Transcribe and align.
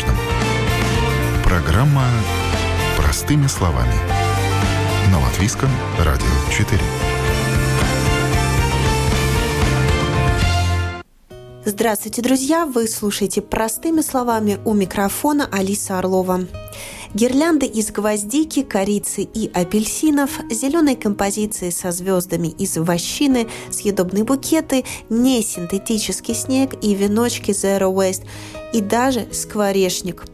каждом. 0.00 0.16
Программа 1.44 2.06
«Простыми 2.96 3.46
словами». 3.46 3.94
На 5.10 5.20
Латвийском 5.20 5.70
радио 5.98 6.26
4. 6.50 6.80
Здравствуйте, 11.64 12.22
друзья! 12.22 12.66
Вы 12.66 12.88
слушаете 12.88 13.42
«Простыми 13.42 14.00
словами» 14.00 14.58
у 14.64 14.74
микрофона 14.74 15.48
Алиса 15.50 15.98
Орлова. 15.98 16.40
Гирлянды 17.12 17.66
из 17.66 17.90
гвоздики, 17.90 18.62
корицы 18.62 19.22
и 19.22 19.50
апельсинов, 19.52 20.30
зеленой 20.48 20.94
композиции 20.94 21.70
со 21.70 21.90
звездами 21.90 22.48
из 22.48 22.76
вощины, 22.76 23.48
съедобные 23.70 24.22
букеты, 24.22 24.84
несинтетический 25.08 26.34
снег 26.34 26.74
и 26.82 26.94
веночки 26.94 27.50
Zero 27.50 27.92
Waste 27.92 28.24
и 28.72 28.80
даже 28.80 29.26
скворечник. 29.32 30.24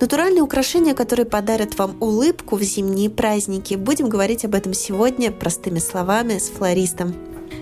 Натуральные 0.00 0.42
украшения, 0.42 0.94
которые 0.94 1.26
подарят 1.26 1.78
вам 1.78 1.96
улыбку 2.00 2.56
в 2.56 2.62
зимние 2.62 3.10
праздники. 3.10 3.74
Будем 3.74 4.08
говорить 4.08 4.44
об 4.44 4.54
этом 4.54 4.74
сегодня 4.74 5.30
простыми 5.30 5.78
словами 5.78 6.38
с 6.38 6.48
флористом. 6.48 7.14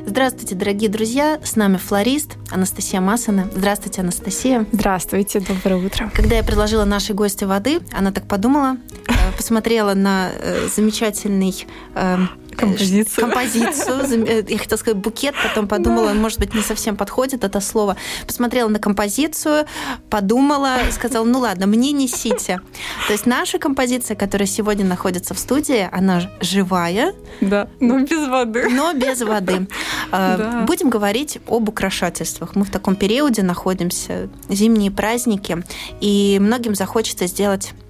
Здравствуйте, 0.07 0.55
дорогие 0.55 0.89
друзья! 0.89 1.39
С 1.45 1.57
нами 1.57 1.77
флорист 1.77 2.37
Анастасия 2.51 3.01
Масана. 3.01 3.49
Здравствуйте, 3.55 4.01
Анастасия. 4.01 4.67
Здравствуйте, 4.73 5.41
доброе 5.41 5.85
утро. 5.85 6.11
Когда 6.15 6.37
я 6.37 6.43
предложила 6.43 6.85
нашей 6.85 7.15
гости 7.15 7.45
воды, 7.45 7.81
она 7.93 8.11
так 8.11 8.27
подумала, 8.27 8.79
э, 9.09 9.13
посмотрела 9.37 9.95
на 9.95 10.31
э, 10.33 10.69
замечательный 10.75 11.67
э, 11.95 12.17
композицию. 12.61 13.27
композицию. 13.27 14.27
Э, 14.27 14.45
я 14.49 14.59
хотела 14.59 14.79
сказать 14.79 14.99
букет, 14.99 15.35
потом 15.43 15.69
подумала, 15.69 16.13
может 16.13 16.39
быть, 16.39 16.55
не 16.55 16.63
совсем 16.63 16.97
подходит 16.97 17.45
это 17.45 17.61
слово. 17.61 17.97
Посмотрела 18.27 18.69
на 18.69 18.79
композицию, 18.79 19.67
подумала, 20.09 20.77
сказала, 20.91 21.25
ну 21.25 21.41
ладно, 21.41 21.67
мне 21.67 21.93
несите. 21.93 22.61
То 23.07 23.13
есть 23.13 23.27
наша 23.27 23.59
композиция, 23.59 24.17
которая 24.17 24.47
сегодня 24.47 24.85
находится 24.85 25.35
в 25.35 25.39
студии, 25.39 25.89
она 25.91 26.31
живая. 26.41 27.15
Да, 27.41 27.69
но 27.81 28.01
без 28.01 28.29
воды. 28.29 28.69
Но 28.71 28.93
без 28.93 29.21
воды. 29.23 29.67
А, 30.13 30.37
да. 30.37 30.61
Будем 30.67 30.91
говорить 30.91 31.39
об 31.47 31.69
украшательствах. 31.69 32.55
Мы 32.55 32.65
в 32.65 32.71
таком 32.71 32.97
периоде 32.97 33.43
находимся, 33.43 34.29
зимние 34.49 34.91
праздники, 34.91 35.65
и 36.01 36.39
многим 36.41 36.75
захочется 36.75 37.27
сделать 37.27 37.73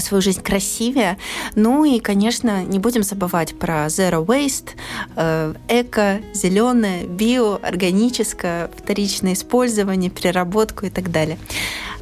свою 0.00 0.22
жизнь 0.22 0.42
красивее. 0.42 1.18
Ну 1.54 1.84
и, 1.84 1.98
конечно, 2.00 2.64
не 2.64 2.78
будем 2.78 3.02
забывать 3.02 3.58
про 3.58 3.86
zero 3.86 4.24
waste, 4.24 4.70
э, 5.16 5.54
эко, 5.68 6.20
зеленое, 6.34 7.06
био, 7.06 7.56
органическое, 7.62 8.70
вторичное 8.76 9.34
использование, 9.34 10.10
переработку 10.10 10.86
и 10.86 10.90
так 10.90 11.10
далее. 11.10 11.38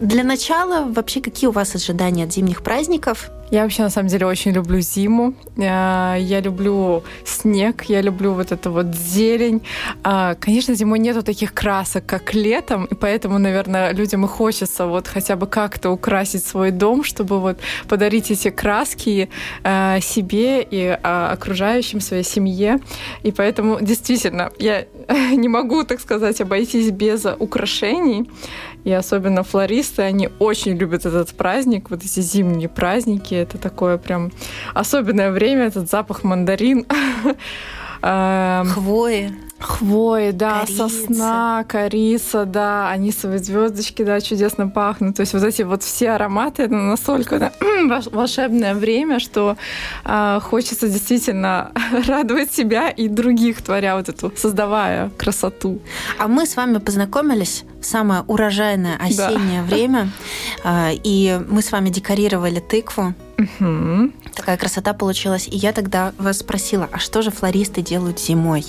Для 0.01 0.25
начала, 0.25 0.87
вообще, 0.91 1.21
какие 1.21 1.49
у 1.49 1.53
вас 1.53 1.75
ожидания 1.75 2.25
от 2.25 2.33
зимних 2.33 2.63
праздников? 2.63 3.31
Я 3.51 3.63
вообще, 3.63 3.83
на 3.83 3.91
самом 3.91 4.09
деле, 4.09 4.27
очень 4.27 4.53
люблю 4.53 4.81
зиму. 4.81 5.35
Э, 5.57 6.17
я 6.19 6.41
люблю 6.41 7.03
снег, 7.25 7.85
я 7.89 8.01
люблю 8.01 8.33
вот 8.33 8.53
эту 8.53 8.71
вот 8.71 8.95
зелень. 8.95 9.61
А, 10.05 10.37
конечно, 10.37 10.75
зимой 10.75 11.01
нету 11.01 11.23
таких 11.23 11.53
красок, 11.53 12.07
как 12.07 12.33
летом, 12.33 12.85
и 12.85 12.95
поэтому, 12.95 13.39
наверное, 13.39 13.93
людям 13.93 14.25
и 14.25 14.29
хочется 14.29 14.87
вот 14.87 15.09
хотя 15.09 15.35
бы 15.35 15.47
как-то 15.49 15.91
украсить 15.91 16.45
свой 16.45 16.71
дом, 16.71 17.03
чтобы 17.03 17.41
вот 17.41 17.59
подарить 17.89 18.31
эти 18.31 18.51
краски 18.51 19.29
э, 19.65 20.01
себе 20.01 20.63
и 20.63 20.99
а, 21.03 21.33
окружающим, 21.33 22.01
своей 22.01 22.25
семье. 22.25 22.79
И 23.25 23.33
поэтому, 23.33 23.81
действительно, 23.81 24.51
я 24.59 24.87
не 25.33 25.49
могу, 25.49 25.83
так 25.83 26.01
сказать, 26.01 26.41
обойтись 26.41 26.91
без 26.91 27.27
украшений. 27.39 28.31
И 28.85 28.93
особенно 28.93 29.43
флористы, 29.43 30.03
они 30.03 30.31
очень 30.39 30.77
любят 30.77 31.05
этот 31.07 31.31
праздник, 31.35 31.91
вот 31.91 32.03
эти 32.03 32.21
зимние 32.21 32.69
праздники. 32.69 33.35
Это 33.35 33.59
такое 33.59 33.99
прям 33.99 34.33
особенное 34.75 35.31
время, 35.31 35.67
этот 35.67 35.91
запах 35.91 36.25
мандарин. 36.25 36.87
Хвои. 38.01 39.50
Хвои, 39.61 40.31
да, 40.31 40.61
корица. 40.61 40.89
сосна, 40.89 41.65
корица, 41.69 42.47
да, 42.47 42.91
анисовые 42.91 43.39
звездочки, 43.39 44.03
да, 44.03 44.21
чудесно 44.21 44.69
пахнут. 44.69 45.17
То 45.17 45.21
есть 45.21 45.35
вот 45.35 45.43
эти 45.43 45.63
вот 45.63 45.83
все 45.83 46.13
ароматы, 46.13 46.63
это 46.63 46.75
настолько 46.75 47.39
да, 47.39 47.53
волшебное 48.11 48.75
время, 48.75 49.21
что 49.21 49.57
э, 50.05 50.41
хочется 50.43 50.89
действительно 50.89 51.73
радовать 52.09 52.53
себя 52.53 52.89
и 52.89 53.09
других, 53.09 53.61
творя 53.61 53.97
вот 53.97 54.09
эту, 54.09 54.33
создавая 54.35 55.11
красоту. 55.11 55.81
А 56.19 56.27
мы 56.27 56.47
с 56.47 56.57
вами 56.57 56.79
познакомились 56.79 57.65
в 57.81 57.85
самое 57.85 58.23
урожайное 58.27 58.97
осеннее 58.97 59.63
да. 59.63 59.75
время, 59.75 60.09
э, 60.65 60.95
и 61.05 61.39
мы 61.49 61.61
с 61.61 61.71
вами 61.71 61.91
декорировали 61.91 62.61
тыкву. 62.61 63.15
Угу. 63.39 64.13
Такая 64.35 64.57
красота 64.57 64.93
получилась. 64.93 65.49
И 65.49 65.57
я 65.57 65.73
тогда 65.73 66.13
вас 66.19 66.39
спросила, 66.39 66.89
а 66.93 66.99
что 66.99 67.23
же 67.23 67.31
флористы 67.31 67.83
делают 67.83 68.21
зимой? 68.21 68.65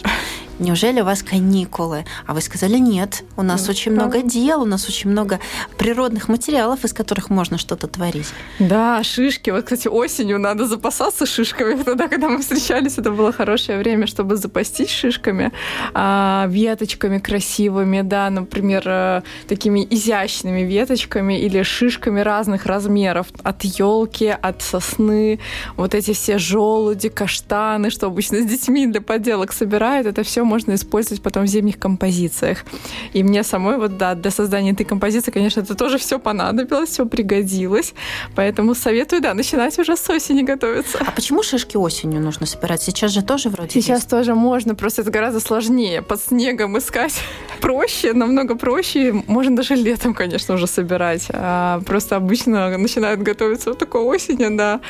неужели 0.62 1.02
у 1.02 1.06
вас 1.06 1.24
каникулы? 1.24 2.06
А 2.26 2.34
вы 2.34 2.42
сказали, 2.42 2.78
нет, 2.78 3.24
у 3.36 3.42
нас 3.42 3.66
ну, 3.66 3.72
очень 3.72 3.96
да. 3.96 4.02
много 4.02 4.22
дел, 4.22 4.62
у 4.62 4.66
нас 4.66 4.88
очень 4.88 5.10
много 5.10 5.40
природных 5.78 6.30
материалов, 6.30 6.86
из 6.86 6.94
которых 6.94 7.30
можно 7.30 7.58
что-то 7.58 7.88
творить. 7.88 8.28
Да, 8.60 9.04
шишки. 9.04 9.50
Вот, 9.50 9.64
кстати, 9.64 9.88
осенью 9.88 10.40
надо 10.40 10.66
запасаться 10.66 11.26
шишками. 11.26 11.82
Тогда, 11.84 12.08
когда 12.08 12.30
мы 12.30 12.40
встречались, 12.40 12.98
это 12.98 13.12
было 13.12 13.32
хорошее 13.32 13.80
время, 13.80 14.08
чтобы 14.08 14.36
запастись 14.36 14.90
шишками, 14.90 15.52
а, 15.94 16.46
веточками 16.50 17.18
красивыми, 17.18 18.02
да, 18.02 18.30
например, 18.30 18.84
э, 18.86 19.22
такими 19.48 19.86
изящными 19.90 20.62
веточками 20.62 21.40
или 21.40 21.64
шишками 21.64 22.22
разных 22.22 22.66
размеров. 22.66 23.28
От 23.44 23.64
елки, 23.64 24.28
от 24.28 24.62
сосны, 24.62 25.40
вот 25.78 25.96
эти 25.96 26.14
все 26.14 26.38
желуди, 26.38 27.10
каштаны, 27.10 27.90
что 27.90 28.08
обычно 28.08 28.40
с 28.40 28.46
детьми 28.46 28.88
для 28.88 29.02
поделок 29.02 29.54
собирают, 29.54 30.08
это 30.08 30.24
все 30.24 30.44
можно 30.44 30.74
использовать 30.76 31.22
потом 31.22 31.44
в 31.44 31.48
зимних 31.48 31.80
композициях. 31.80 32.66
И 33.14 33.24
мне 33.24 33.44
самой 33.44 33.78
вот, 33.78 33.98
да, 33.98 34.16
для 34.16 34.32
создания 34.32 34.72
этой 34.72 34.86
композиции, 34.86 35.32
конечно, 35.32 35.62
это 35.62 35.76
тоже 35.76 35.98
все 35.98 36.20
понадобилось, 36.20 36.90
все 36.90 37.06
пригодилось. 37.06 37.94
Поэтому 38.36 38.76
советую, 38.76 39.22
да, 39.22 39.34
начинать 39.34 39.78
уже 39.80 39.98
с 39.98 40.10
осени 40.10 40.42
готовиться. 40.42 40.98
А 41.06 41.12
почему 41.12 41.44
шишки 41.44 41.78
осенью 41.78 42.22
нужно 42.22 42.46
собирать? 42.46 42.82
Сейчас 42.82 43.12
же 43.12 43.22
тоже 43.22 43.50
вроде 43.50 43.72
Сейчас 43.72 44.00
есть. 44.00 44.10
тоже 44.10 44.36
можно, 44.36 44.76
просто 44.76 45.02
это 45.02 45.12
гораздо 45.12 45.40
сложнее. 45.40 46.02
Под 46.02 46.22
снегом 46.22 46.78
искать 46.78 47.14
проще, 47.62 48.14
намного 48.14 48.56
проще. 48.56 49.14
Можно 49.28 49.56
даже 49.58 49.76
летом, 49.76 50.14
конечно, 50.14 50.56
уже 50.56 50.68
собирать. 50.68 51.28
А 51.30 51.82
просто 51.86 52.16
обычно 52.16 52.78
начинают 52.78 53.22
готовиться 53.22 53.70
вот 53.70 53.80
такой 53.80 54.02
осенью, 54.02 54.56
да. 54.58 54.82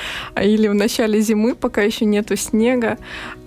Или 0.51 0.67
в 0.67 0.73
начале 0.73 1.21
зимы, 1.21 1.55
пока 1.55 1.81
еще 1.81 2.05
нету 2.05 2.35
снега. 2.35 2.97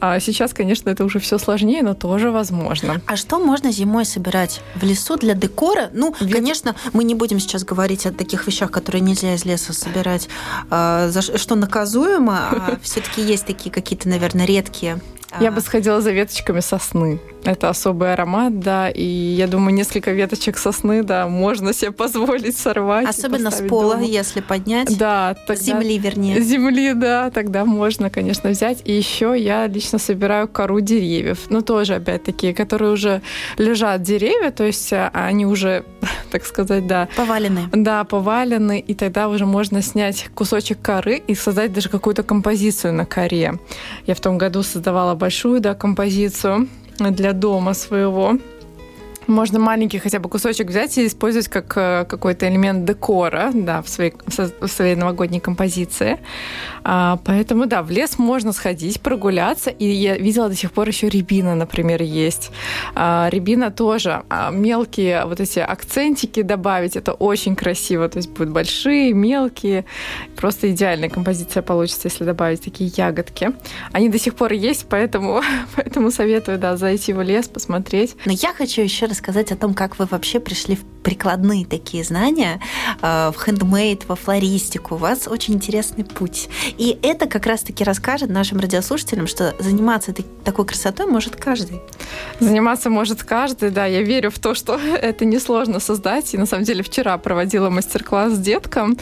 А 0.00 0.20
сейчас, 0.20 0.54
конечно, 0.54 0.90
это 0.90 1.04
уже 1.04 1.18
все 1.18 1.38
сложнее, 1.38 1.82
но 1.82 1.94
тоже 1.94 2.30
возможно. 2.30 3.00
А 3.06 3.16
что 3.16 3.38
можно 3.38 3.70
зимой 3.72 4.04
собирать 4.04 4.62
в 4.74 4.82
лесу 4.84 5.16
для 5.16 5.34
декора? 5.34 5.90
Ну, 5.92 6.14
Ведь... 6.20 6.32
конечно, 6.32 6.74
мы 6.92 7.04
не 7.04 7.14
будем 7.14 7.40
сейчас 7.40 7.64
говорить 7.64 8.06
о 8.06 8.12
таких 8.12 8.46
вещах, 8.46 8.70
которые 8.70 9.02
нельзя 9.02 9.34
из 9.34 9.44
леса 9.44 9.72
собирать, 9.72 10.28
а, 10.70 11.10
что 11.12 11.54
наказуемо, 11.54 12.38
а 12.50 12.78
все-таки 12.82 13.20
есть 13.20 13.46
такие 13.46 13.70
какие-то, 13.70 14.08
наверное, 14.08 14.46
редкие 14.46 15.00
я 15.40 15.50
бы 15.50 15.60
сходила 15.60 16.00
за 16.00 16.12
веточками 16.12 16.60
сосны. 16.60 17.20
Это 17.44 17.68
особый 17.68 18.12
аромат, 18.12 18.58
да, 18.58 18.88
и 18.88 19.04
я 19.04 19.46
думаю, 19.46 19.74
несколько 19.74 20.12
веточек 20.12 20.56
сосны, 20.56 21.02
да, 21.02 21.28
можно 21.28 21.74
себе 21.74 21.92
позволить 21.92 22.56
сорвать. 22.56 23.06
Особенно 23.06 23.50
с 23.50 23.60
пола, 23.68 23.96
дома. 23.96 24.06
если 24.06 24.40
поднять. 24.40 24.96
Да, 24.96 25.36
тогда, 25.46 25.62
земли, 25.62 25.98
вернее. 25.98 26.40
Земли, 26.40 26.94
да, 26.94 27.30
тогда 27.30 27.66
можно, 27.66 28.08
конечно, 28.08 28.50
взять. 28.50 28.80
И 28.86 28.92
еще 28.92 29.34
я 29.38 29.66
лично 29.66 29.98
собираю 29.98 30.48
кору 30.48 30.80
деревьев. 30.80 31.40
Ну, 31.50 31.60
тоже, 31.60 31.96
опять-таки, 31.96 32.54
которые 32.54 32.92
уже 32.92 33.20
лежат 33.58 34.02
деревья, 34.02 34.50
то 34.50 34.64
есть 34.64 34.92
а, 34.92 35.10
они 35.12 35.44
уже, 35.44 35.84
так 36.30 36.46
сказать, 36.46 36.86
да. 36.86 37.08
Повалены. 37.16 37.68
Да, 37.72 38.04
повалены, 38.04 38.80
и 38.80 38.94
тогда 38.94 39.28
уже 39.28 39.44
можно 39.44 39.82
снять 39.82 40.28
кусочек 40.34 40.80
коры 40.80 41.22
и 41.26 41.34
создать 41.34 41.72
даже 41.74 41.90
какую-то 41.90 42.22
композицию 42.22 42.94
на 42.94 43.04
коре. 43.04 43.58
Я 44.06 44.14
в 44.14 44.20
том 44.20 44.38
году 44.38 44.62
создавала 44.62 45.14
большую, 45.14 45.60
да, 45.60 45.74
композицию 45.74 46.68
для 46.98 47.32
дома 47.32 47.74
своего. 47.74 48.38
Можно 49.26 49.58
маленький 49.58 49.98
хотя 49.98 50.18
бы 50.18 50.28
кусочек 50.28 50.68
взять 50.68 50.98
и 50.98 51.06
использовать 51.06 51.48
как 51.48 51.76
э, 51.76 52.04
какой-то 52.08 52.48
элемент 52.48 52.84
декора 52.84 53.50
да, 53.54 53.80
в, 53.82 53.88
своей, 53.88 54.12
в 54.26 54.68
своей 54.68 54.96
новогодней 54.96 55.40
композиции. 55.40 56.18
А, 56.82 57.18
поэтому, 57.24 57.66
да, 57.66 57.82
в 57.82 57.90
лес 57.90 58.18
можно 58.18 58.52
сходить, 58.52 59.00
прогуляться. 59.00 59.70
И 59.70 59.86
я 59.86 60.16
видела 60.16 60.48
до 60.48 60.54
сих 60.54 60.72
пор 60.72 60.88
еще 60.88 61.08
рябина, 61.08 61.54
например, 61.54 62.02
есть. 62.02 62.50
А, 62.94 63.28
рябина 63.30 63.70
тоже. 63.70 64.22
А, 64.28 64.50
мелкие 64.50 65.24
вот 65.24 65.40
эти 65.40 65.60
акцентики 65.60 66.42
добавить, 66.42 66.96
это 66.96 67.12
очень 67.12 67.56
красиво. 67.56 68.08
То 68.08 68.18
есть 68.18 68.30
будут 68.30 68.50
большие, 68.50 69.14
мелкие. 69.14 69.86
Просто 70.36 70.70
идеальная 70.70 71.08
композиция 71.08 71.62
получится, 71.62 72.08
если 72.08 72.24
добавить 72.24 72.62
такие 72.62 72.90
ягодки. 72.94 73.52
Они 73.92 74.08
до 74.08 74.18
сих 74.18 74.34
пор 74.34 74.52
есть, 74.52 74.86
поэтому, 74.88 75.42
поэтому 75.76 76.10
советую, 76.10 76.58
да, 76.58 76.76
зайти 76.76 77.12
в 77.12 77.22
лес, 77.22 77.48
посмотреть. 77.48 78.16
Но 78.26 78.32
я 78.32 78.52
хочу 78.52 78.82
еще 78.82 79.06
рассказать 79.14 79.52
о 79.52 79.56
том, 79.56 79.74
как 79.74 80.00
вы 80.00 80.06
вообще 80.06 80.40
пришли 80.40 80.74
в 80.74 80.93
прикладные 81.04 81.66
такие 81.66 82.02
знания 82.02 82.60
э, 83.02 83.30
в 83.30 83.38
хендмейд, 83.38 84.08
во 84.08 84.16
флористику. 84.16 84.94
У 84.94 84.98
вас 84.98 85.28
очень 85.28 85.54
интересный 85.54 86.04
путь. 86.04 86.48
И 86.78 86.98
это 87.02 87.26
как 87.26 87.46
раз-таки 87.46 87.84
расскажет 87.84 88.30
нашим 88.30 88.58
радиослушателям, 88.58 89.26
что 89.26 89.54
заниматься 89.60 90.14
такой 90.44 90.64
красотой 90.64 91.06
может 91.06 91.36
каждый. 91.36 91.80
Заниматься 92.40 92.90
может 92.90 93.22
каждый, 93.22 93.70
да. 93.70 93.86
Я 93.86 94.02
верю 94.02 94.30
в 94.30 94.38
то, 94.38 94.54
что 94.54 94.80
это 95.02 95.24
несложно 95.24 95.78
создать. 95.78 96.34
И 96.34 96.38
на 96.38 96.46
самом 96.46 96.64
деле 96.64 96.82
вчера 96.82 97.16
проводила 97.18 97.70
мастер-класс 97.70 98.32
с 98.32 98.38
деткам 98.38 98.96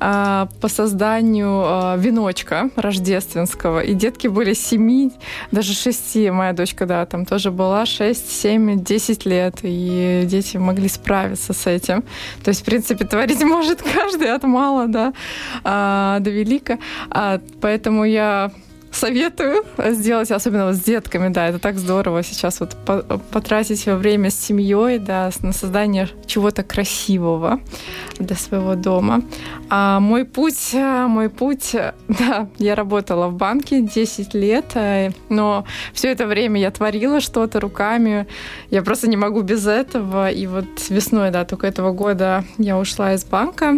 э, 0.00 0.46
по 0.60 0.68
созданию 0.68 1.64
э, 1.66 1.98
веночка 1.98 2.70
рождественского. 2.76 3.80
И 3.80 3.94
детки 3.94 4.28
были 4.28 4.54
7, 4.54 5.10
даже 5.50 5.74
6. 5.74 6.30
Моя 6.30 6.52
дочка, 6.52 6.86
да, 6.86 7.04
там 7.04 7.26
тоже 7.26 7.50
была 7.50 7.84
6, 7.84 8.30
7, 8.30 8.84
10 8.84 9.26
лет. 9.26 9.56
И 9.62 10.22
дети 10.24 10.56
могли 10.56 10.88
справиться 10.88 11.47
с 11.52 11.66
этим. 11.66 12.02
То 12.44 12.48
есть, 12.48 12.62
в 12.62 12.64
принципе, 12.64 13.04
творить 13.04 13.42
может 13.42 13.82
каждый 13.94 14.32
от 14.34 14.44
мала 14.44 14.86
да, 14.86 15.12
а, 15.64 16.18
до 16.20 16.30
велика. 16.30 16.78
А, 17.10 17.40
поэтому 17.60 18.04
я 18.04 18.50
советую 18.92 19.64
сделать, 19.78 20.30
особенно 20.30 20.66
вот 20.66 20.76
с 20.76 20.80
детками, 20.80 21.28
да, 21.28 21.48
это 21.48 21.58
так 21.58 21.78
здорово 21.78 22.22
сейчас 22.22 22.60
вот 22.60 22.76
потратить 23.30 23.86
время 23.86 24.30
с 24.30 24.34
семьей, 24.34 24.98
да, 24.98 25.30
на 25.42 25.52
создание 25.52 26.08
чего-то 26.26 26.62
красивого 26.62 27.60
для 28.18 28.36
своего 28.36 28.74
дома. 28.74 29.22
А 29.70 30.00
мой 30.00 30.24
путь, 30.24 30.74
мой 30.74 31.28
путь, 31.28 31.74
да, 32.08 32.48
я 32.58 32.74
работала 32.74 33.28
в 33.28 33.34
банке 33.34 33.82
10 33.82 34.34
лет, 34.34 34.64
э, 34.74 35.10
но 35.28 35.64
все 35.92 36.10
это 36.10 36.26
время 36.26 36.60
я 36.60 36.70
творила 36.70 37.20
что-то 37.20 37.60
руками, 37.60 38.26
я 38.70 38.82
просто 38.82 39.08
не 39.08 39.16
могу 39.16 39.42
без 39.42 39.66
этого, 39.66 40.30
и 40.30 40.46
вот 40.46 40.66
весной, 40.88 41.30
да, 41.30 41.44
только 41.44 41.66
этого 41.66 41.92
года 41.92 42.44
я 42.58 42.78
ушла 42.78 43.14
из 43.14 43.24
банка, 43.24 43.76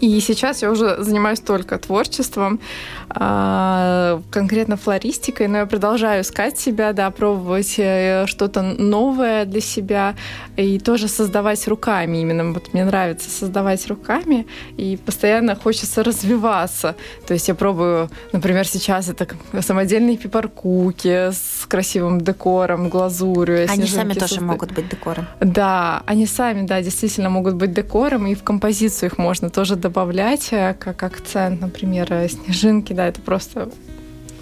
и 0.00 0.20
сейчас 0.20 0.62
я 0.62 0.70
уже 0.70 1.02
занимаюсь 1.02 1.40
только 1.40 1.78
творчеством, 1.78 2.60
а, 3.08 4.22
конкретно 4.30 4.76
флористикой, 4.76 5.48
но 5.48 5.58
я 5.58 5.66
продолжаю 5.66 6.22
искать 6.22 6.58
себя, 6.58 6.92
да, 6.92 7.10
пробовать 7.10 7.74
э, 7.78 8.26
что-то 8.26 8.62
новое 8.62 9.44
для 9.44 9.60
себя 9.60 10.14
и 10.56 10.78
тоже 10.78 11.08
создавать 11.08 11.66
руками. 11.66 12.18
Именно 12.18 12.52
вот 12.52 12.72
мне 12.72 12.84
нравится 12.84 13.28
создавать 13.30 13.86
руками, 13.88 14.46
и 14.76 14.96
постоянно 14.96 15.56
хочется 15.56 16.04
развиваться. 16.04 16.94
То 17.26 17.34
есть 17.34 17.48
я 17.48 17.54
пробую, 17.54 18.10
например, 18.32 18.66
сейчас 18.66 19.08
это 19.08 19.26
самодельные 19.60 20.16
пипаркуки 20.16 21.30
с 21.32 21.66
красивым 21.66 22.20
декором, 22.20 22.88
глазурью. 22.88 23.66
Они 23.68 23.86
сами 23.86 24.14
тоже 24.14 24.34
созда... 24.34 24.44
могут 24.44 24.72
быть 24.72 24.88
декором. 24.88 25.26
Да, 25.40 26.02
они 26.06 26.26
сами, 26.26 26.66
да, 26.66 26.80
действительно 26.80 27.30
могут 27.30 27.54
быть 27.54 27.72
декором, 27.72 28.26
и 28.26 28.34
в 28.34 28.42
композицию 28.42 29.10
их 29.10 29.18
можно 29.18 29.50
тоже 29.50 29.76
добавлять 29.80 30.48
э, 30.52 30.74
как 30.78 31.02
акцент, 31.02 31.60
например, 31.60 32.12
э, 32.12 32.28
снежинки, 32.28 32.92
да, 32.92 33.06
это 33.06 33.20
просто 33.20 33.70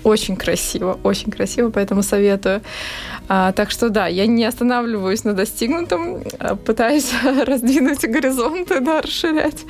очень 0.05 0.37
красиво, 0.37 0.99
очень 1.03 1.31
красиво, 1.31 1.71
поэтому 1.71 2.03
советую. 2.03 2.63
А, 3.29 3.53
так 3.53 3.71
что 3.71 3.91
да, 3.91 4.07
я 4.07 4.27
не 4.27 4.45
останавливаюсь 4.45 5.25
на 5.25 5.35
достигнутом, 5.35 6.23
а, 6.39 6.57
пытаюсь 6.57 7.13
раздвинуть 7.47 8.01
горизонты, 8.01 8.81
да, 8.81 9.03
расширять 9.03 9.65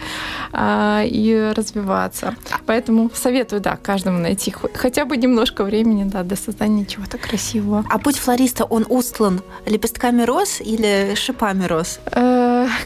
а, 0.53 1.03
и 1.05 1.53
развиваться. 1.55 2.37
Поэтому 2.67 3.11
советую, 3.15 3.61
да, 3.61 3.76
каждому 3.76 4.19
найти 4.19 4.55
хотя 4.75 5.05
бы 5.05 5.17
немножко 5.17 5.65
времени, 5.65 6.05
да, 6.05 6.23
для 6.23 6.37
создания 6.37 6.87
чего-то 6.87 7.19
красивого. 7.19 7.85
А 7.91 7.99
путь 7.99 8.19
флориста, 8.19 8.65
он 8.65 8.87
устлан 8.88 9.41
лепестками 9.67 10.23
роз 10.23 10.61
или 10.61 11.15
шипами 11.17 11.65
роз? 11.65 11.99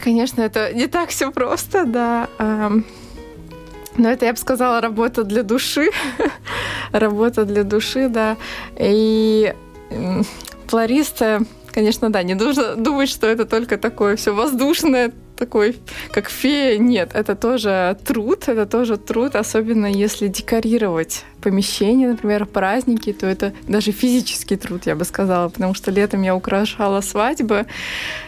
Конечно, 0.02 0.43
это 0.43 0.73
не 0.73 0.87
так 0.87 1.11
все 1.11 1.31
просто, 1.31 1.84
да. 1.84 2.29
Но 3.96 4.11
это, 4.11 4.25
я 4.25 4.32
бы 4.32 4.38
сказала, 4.38 4.81
работа 4.81 5.23
для 5.25 5.43
души. 5.43 5.90
работа 6.93 7.44
для 7.44 7.62
души, 7.62 8.08
да. 8.08 8.37
И 8.79 9.55
флористы, 10.67 11.40
конечно, 11.72 12.10
да, 12.10 12.22
не 12.22 12.34
нужно 12.34 12.76
думать, 12.76 13.08
что 13.08 13.26
это 13.26 13.44
только 13.44 13.78
такое 13.78 14.16
все 14.16 14.34
воздушное, 14.34 15.12
такой, 15.36 15.76
как 16.12 16.28
фея. 16.28 16.78
Нет, 16.78 17.10
это 17.14 17.34
тоже 17.34 17.96
труд, 18.04 18.44
это 18.46 18.64
тоже 18.66 18.96
труд, 18.96 19.34
особенно 19.34 19.86
если 19.86 20.28
декорировать 20.28 21.24
помещение, 21.42 22.08
например, 22.10 22.46
праздники, 22.46 23.12
то 23.12 23.26
это 23.26 23.52
даже 23.66 23.90
физический 23.92 24.56
труд, 24.56 24.86
я 24.86 24.94
бы 24.94 25.04
сказала, 25.04 25.48
потому 25.48 25.74
что 25.74 25.90
летом 25.90 26.22
я 26.22 26.36
украшала 26.36 27.00
свадьбы, 27.00 27.66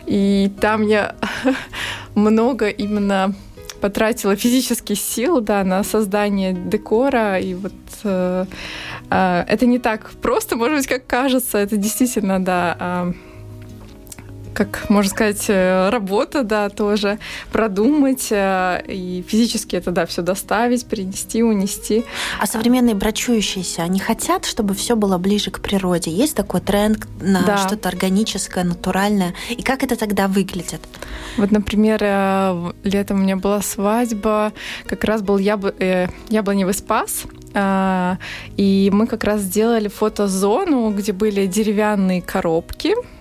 и 0.07 0.51
там 0.61 0.83
я 0.83 1.15
много 2.15 2.69
именно 2.69 3.35
потратила 3.81 4.35
физических 4.35 4.99
сил, 4.99 5.41
да, 5.41 5.63
на 5.63 5.85
создание 5.85 6.53
декора, 6.53 7.39
и 7.39 7.55
вот 7.55 7.73
э, 8.03 8.47
э, 9.11 9.45
это 9.47 9.67
не 9.67 9.79
так 9.79 10.11
просто, 10.23 10.57
может 10.57 10.79
быть, 10.79 10.87
как 10.87 11.07
кажется, 11.07 11.59
это 11.59 11.77
действительно, 11.77 12.45
да, 12.45 12.77
э, 12.81 13.13
как 14.55 14.89
можно 14.89 15.11
сказать, 15.11 15.45
э, 15.49 15.91
работа, 15.91 16.45
да, 16.45 16.69
тоже 16.69 17.19
продумать 17.53 18.29
э, 18.31 18.83
и 18.87 19.25
физически 19.27 19.77
это, 19.77 19.91
да, 19.91 20.07
все 20.07 20.23
доставить, 20.23 20.87
принести, 20.87 21.43
унести. 21.43 22.05
А 22.41 22.47
современные 22.47 22.95
брачующиеся, 22.95 23.83
они 23.83 23.99
хотят, 23.99 24.47
чтобы 24.47 24.75
все 24.75 24.97
было 24.97 25.19
ближе 25.19 25.51
к 25.51 25.61
природе? 25.61 26.11
Есть 26.11 26.37
такой 26.37 26.61
тренд 26.61 27.07
на 27.21 27.43
да. 27.43 27.59
что-то 27.59 27.89
органическое, 27.89 28.65
натуральное? 28.65 29.35
И 29.51 29.63
как 29.63 29.83
это 29.83 29.97
тогда 29.97 30.29
выглядит? 30.29 30.81
Вот, 31.37 31.51
например, 31.51 31.99
э, 32.01 32.73
летом 32.85 33.19
у 33.19 33.23
меня 33.23 33.37
была 33.37 33.61
свадьба, 33.61 34.53
как 34.87 35.05
раз 35.05 35.23
был 35.23 35.39
ябл... 35.39 35.71
яблоневый 36.29 36.75
спас, 36.75 37.25
и 38.57 38.91
мы 38.93 39.07
как 39.07 39.23
раз 39.23 39.43
сделали 39.43 39.87
фотозону, 39.87 40.91
где 40.91 41.13
были 41.13 41.47
деревянные 41.47 42.21
коробки, 42.21 42.95
а, 42.97 43.14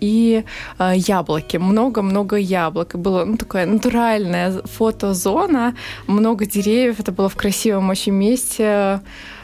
и 0.00 0.44
а, 0.78 0.94
яблоки, 0.94 1.56
много-много 1.58 2.36
яблок. 2.36 2.94
И 2.94 2.98
была 2.98 3.24
ну, 3.24 3.36
такая 3.36 3.66
натуральная 3.66 4.62
фотозона, 4.64 5.74
много 6.06 6.46
деревьев, 6.46 7.00
это 7.00 7.12
было 7.12 7.28
в 7.28 7.36
красивом 7.36 7.90
очень 7.90 8.12
месте 8.12 9.00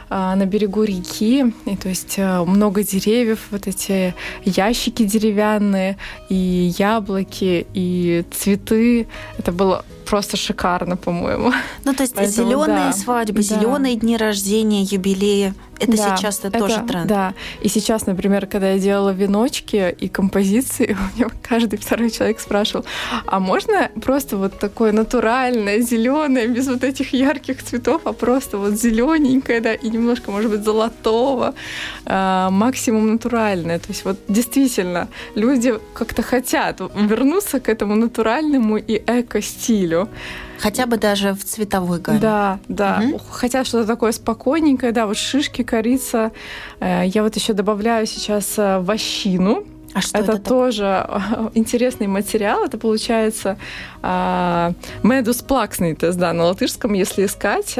а, 0.09 0.35
на 0.35 0.45
берегу 0.45 0.83
реки, 0.83 1.53
и 1.65 1.75
то 1.75 1.89
есть 1.89 2.17
много 2.17 2.83
деревьев, 2.83 3.39
вот 3.51 3.67
эти 3.67 4.15
ящики 4.43 5.03
деревянные, 5.03 5.97
и 6.29 6.73
яблоки, 6.77 7.67
и 7.73 8.23
цветы. 8.31 9.07
Это 9.37 9.51
было 9.51 9.85
просто 10.09 10.37
шикарно, 10.37 10.97
по-моему. 10.97 11.51
Ну, 11.83 11.93
то 11.93 12.03
есть 12.03 12.15
Поэтому, 12.15 12.49
зеленые 12.49 12.91
да, 12.91 12.93
свадьбы, 12.93 13.41
да. 13.41 13.41
зеленые 13.41 13.95
дни 13.95 14.17
рождения, 14.17 14.83
юбилеи. 14.83 15.53
Это 15.79 15.97
да, 15.97 16.17
сейчас 16.17 16.39
это 16.43 16.59
тоже 16.59 16.81
тренд. 16.87 17.07
Да. 17.07 17.33
И 17.61 17.69
сейчас, 17.69 18.07
например, 18.07 18.47
когда 18.47 18.71
я 18.71 18.79
делала 18.79 19.11
веночки 19.11 19.95
и 19.99 20.07
композиции, 20.07 20.97
у 21.15 21.17
меня 21.17 21.29
каждый 21.47 21.77
второй 21.77 22.09
человек 22.09 22.39
спрашивал, 22.39 22.85
а 23.25 23.39
можно 23.39 23.89
просто 24.01 24.37
вот 24.37 24.59
такое 24.59 24.91
натуральное, 24.91 25.81
зеленое, 25.81 26.47
без 26.47 26.67
вот 26.67 26.83
этих 26.83 27.13
ярких 27.13 27.63
цветов, 27.63 28.01
а 28.05 28.13
просто 28.13 28.57
вот 28.57 28.73
зелененькое, 28.73 29.61
да, 29.61 29.73
и 29.73 29.89
немножко, 29.89 30.31
может 30.31 30.51
быть, 30.51 30.63
золотого, 30.63 31.53
э, 32.05 32.47
максимум 32.51 33.11
натуральное. 33.11 33.79
То 33.79 33.89
есть 33.89 34.05
вот 34.05 34.17
действительно 34.27 35.07
люди 35.35 35.73
как-то 35.93 36.21
хотят 36.21 36.81
вернуться 36.95 37.59
к 37.59 37.69
этому 37.69 37.95
натуральному 37.95 38.77
и 38.77 39.01
эко-стилю. 39.07 39.96
Хотя 40.59 40.85
бы 40.85 40.97
даже 40.97 41.33
в 41.33 41.43
цветовой 41.43 41.99
гамме. 41.99 42.19
Да, 42.19 42.59
да. 42.67 43.01
Угу. 43.03 43.21
Хотя 43.31 43.63
что-то 43.63 43.87
такое 43.87 44.11
спокойненькое, 44.11 44.91
да, 44.91 45.05
вот 45.05 45.17
шишки, 45.17 45.63
корица. 45.63 46.31
Э, 46.79 47.03
я 47.05 47.23
вот 47.23 47.35
еще 47.35 47.53
добавляю 47.53 48.05
сейчас 48.05 48.57
э, 48.57 48.79
вощину. 48.79 49.65
А 49.93 50.01
что 50.01 50.17
это, 50.17 50.33
это 50.33 50.41
тоже 50.41 51.07
интересный 51.55 52.07
материал. 52.07 52.65
Это 52.65 52.77
получается 52.77 53.57
медус 55.01 55.37
плакснитес, 55.41 56.15
да, 56.15 56.33
на 56.33 56.45
латышском, 56.45 56.93
если 56.93 57.25
искать. 57.25 57.75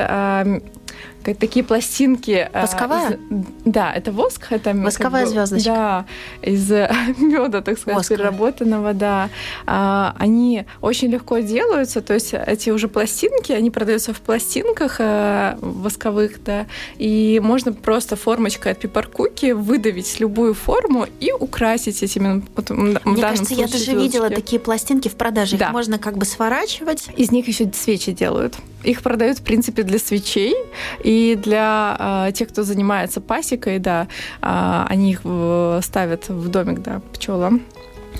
Такие 1.39 1.63
пластинки. 1.65 2.49
Э, 2.51 2.61
Восковая? 2.61 3.11
Из, 3.11 3.17
да, 3.65 3.93
это 3.93 4.11
воск. 4.11 4.47
Это 4.49 4.73
Восковая 4.73 5.25
как 5.25 5.33
бы, 5.33 5.45
звездочка. 5.47 5.69
Да, 5.69 6.05
из 6.41 6.69
меда, 7.17 7.61
так 7.61 7.77
сказать, 7.77 7.97
Восковая. 7.97 8.17
переработанного, 8.17 8.93
да. 8.93 9.29
А, 9.65 10.15
они 10.19 10.65
очень 10.81 11.09
легко 11.09 11.39
делаются, 11.39 12.01
то 12.01 12.13
есть 12.13 12.33
эти 12.33 12.69
уже 12.69 12.87
пластинки, 12.87 13.51
они 13.51 13.71
продаются 13.71 14.13
в 14.13 14.21
пластинках 14.21 14.97
а, 14.99 15.57
восковых, 15.61 16.43
да, 16.43 16.65
и 16.97 17.41
можно 17.43 17.73
просто 17.73 18.15
формочкой 18.15 18.71
от 18.71 18.79
пипаркуки 18.79 19.51
выдавить 19.51 20.19
любую 20.19 20.53
форму 20.53 21.07
и 21.19 21.31
украсить 21.31 22.03
этими. 22.03 22.43
Вот, 22.55 22.69
Мне 22.69 23.21
кажется, 23.21 23.53
я 23.53 23.63
даже 23.67 23.77
звездочки. 23.79 24.03
видела 24.03 24.29
такие 24.29 24.59
пластинки 24.61 25.09
в 25.09 25.15
продаже. 25.15 25.57
Да. 25.57 25.65
Их 25.67 25.71
можно 25.71 25.97
как 25.99 26.17
бы 26.17 26.25
сворачивать. 26.25 27.09
Из 27.17 27.31
них 27.31 27.47
еще 27.47 27.69
свечи 27.73 28.11
делают. 28.11 28.55
Их 28.83 29.01
продают, 29.01 29.39
в 29.39 29.43
принципе, 29.43 29.83
для 29.83 29.99
свечей. 29.99 30.55
И 31.03 31.37
для 31.41 32.27
э, 32.27 32.31
тех, 32.33 32.49
кто 32.49 32.63
занимается 32.63 33.21
пасекой, 33.21 33.79
да, 33.79 34.07
э, 34.41 34.85
они 34.87 35.11
их 35.11 35.21
ставят 35.83 36.29
в 36.29 36.49
домик, 36.49 36.81
да, 36.81 37.01
пчелам. 37.13 37.61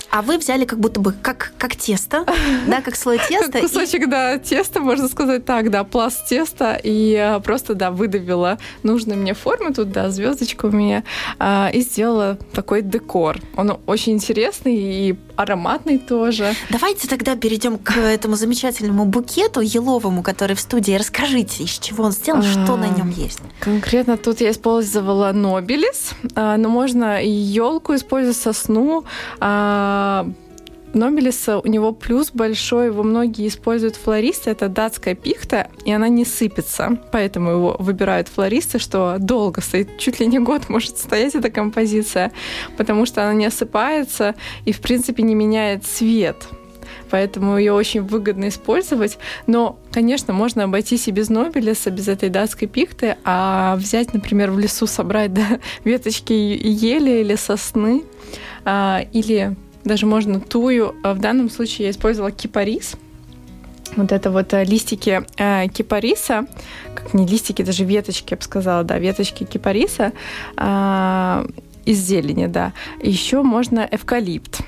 А 0.10 0.22
вы 0.22 0.38
взяли 0.38 0.66
как 0.66 0.80
будто 0.80 1.00
бы 1.00 1.12
как, 1.12 1.54
как 1.58 1.76
тесто, 1.76 2.26
да, 2.68 2.82
как 2.82 2.96
слой 2.96 3.20
теста. 3.30 3.60
Кусочек, 3.60 4.10
да, 4.10 4.38
теста, 4.38 4.80
можно 4.80 5.08
сказать 5.08 5.46
так, 5.46 5.70
да, 5.70 5.84
пласт 5.84 6.28
теста. 6.28 6.80
И 6.82 7.14
э, 7.14 7.40
просто, 7.42 7.76
да, 7.76 7.92
выдавила 7.92 8.58
нужную 8.84 9.20
мне 9.20 9.34
форму, 9.34 9.74
тут, 9.74 9.92
да, 9.92 10.10
звездочку 10.10 10.68
у 10.68 10.72
меня, 10.72 11.04
а, 11.40 11.70
и 11.74 11.82
сделала 11.82 12.38
такой 12.54 12.82
декор. 12.82 13.38
Он 13.56 13.78
очень 13.86 14.14
интересный 14.14 14.76
и 14.76 15.18
ароматный 15.38 15.98
тоже. 16.00 16.54
Давайте 16.70 17.08
тогда 17.08 17.36
перейдем 17.36 17.78
к 17.78 17.98
этому 17.98 18.36
замечательному 18.36 19.06
букету 19.06 19.62
еловому, 19.62 20.24
который 20.24 20.56
в 20.56 20.60
студии. 20.60 20.94
Расскажите, 20.94 21.64
из 21.64 21.80
чего 21.80 22.04
он 22.04 22.12
сделан, 22.12 22.44
что 22.44 22.76
на 22.76 22.88
нем 22.88 23.10
есть? 23.10 23.40
Конкретно 23.60 24.18
тут 24.18 24.42
я 24.42 24.52
использовала 24.52 25.32
нобелис, 25.32 26.12
а, 26.36 26.58
но 26.58 26.70
можно 26.70 27.24
елку 27.24 27.96
использовать, 27.96 28.38
сосну, 28.38 29.06
а, 29.40 30.28
Нобелиса 30.94 31.60
у 31.60 31.68
него 31.68 31.92
плюс 31.94 32.32
большой, 32.32 32.88
его 32.88 33.04
многие 33.04 33.48
используют 33.48 33.96
флористы, 33.96 34.50
это 34.50 34.70
датская 34.70 35.16
пихта, 35.16 35.68
и 35.86 35.92
она 35.92 36.08
не 36.08 36.26
сыпется, 36.26 36.98
поэтому 37.12 37.52
его 37.52 37.76
выбирают 37.80 38.28
флористы, 38.28 38.80
что 38.80 39.18
долго 39.20 39.62
стоит, 39.62 39.98
чуть 39.98 40.20
ли 40.20 40.28
не 40.28 40.40
год 40.40 40.70
может 40.70 40.98
стоять 40.98 41.36
эта 41.36 41.50
композиция, 41.50 42.32
потому 42.78 43.06
что 43.06 43.24
она 43.24 43.34
не 43.34 43.46
осыпается 43.46 44.36
и, 44.66 44.72
в 44.72 44.80
принципе, 44.80 45.24
не 45.24 45.36
меняет 45.36 45.86
цвет 45.86 46.48
поэтому 47.10 47.58
ее 47.58 47.74
очень 47.74 48.02
выгодно 48.02 48.50
использовать. 48.50 49.18
Но, 49.46 49.80
конечно, 49.92 50.34
можно 50.34 50.64
обойтись 50.64 51.08
и 51.08 51.12
без 51.12 51.30
Нобелеса, 51.30 51.90
без 51.90 52.08
этой 52.08 52.30
датской 52.30 52.68
пихты, 52.68 53.18
а 53.24 53.76
взять, 53.78 54.14
например, 54.14 54.52
в 54.52 54.60
лесу 54.60 54.88
собрать 54.88 55.34
да, 55.34 55.60
веточки 55.84 56.34
ели 56.34 57.22
или 57.22 57.36
сосны, 57.36 58.04
а, 58.66 59.06
или 59.14 59.56
даже 59.88 60.06
можно 60.06 60.40
тую. 60.40 60.96
А 61.04 61.14
в 61.14 61.20
данном 61.20 61.50
случае 61.50 61.86
я 61.86 61.92
использовала 61.92 62.32
кипарис. 62.32 62.96
Вот 63.96 64.12
это 64.12 64.30
вот 64.30 64.54
э, 64.54 64.64
листики 64.64 65.26
э, 65.38 65.68
кипариса, 65.70 66.46
как 66.94 67.14
не 67.14 67.26
листики, 67.26 67.64
даже 67.64 67.84
веточки, 67.84 68.34
я 68.34 68.38
бы 68.38 68.44
сказала, 68.44 68.84
да, 68.84 69.00
веточки 69.00 69.44
кипариса 69.44 70.12
э, 70.58 71.46
из 71.86 72.00
зелени, 72.00 72.48
да. 72.48 72.74
Еще 73.02 73.42
можно 73.42 73.88
эвкалипт 73.90 74.62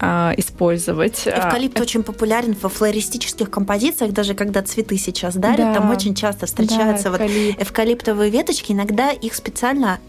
а, 0.00 0.34
использовать. 0.36 1.26
Эвкалипт 1.26 1.78
а, 1.78 1.82
очень 1.82 2.02
популярен 2.02 2.56
во 2.60 2.68
флористических 2.68 3.48
композициях, 3.50 4.12
даже 4.12 4.34
когда 4.34 4.60
цветы 4.62 4.98
сейчас 4.98 5.36
дарят, 5.36 5.58
да, 5.58 5.74
там 5.74 5.90
очень 5.90 6.14
часто 6.14 6.46
встречаются 6.46 7.10
да, 7.10 7.16
эвкалипт. 7.16 7.58
вот 7.58 7.66
эвкалиптовые 7.66 8.30
веточки, 8.30 8.72
иногда 8.72 9.12
их 9.12 9.34
специально 9.34 10.00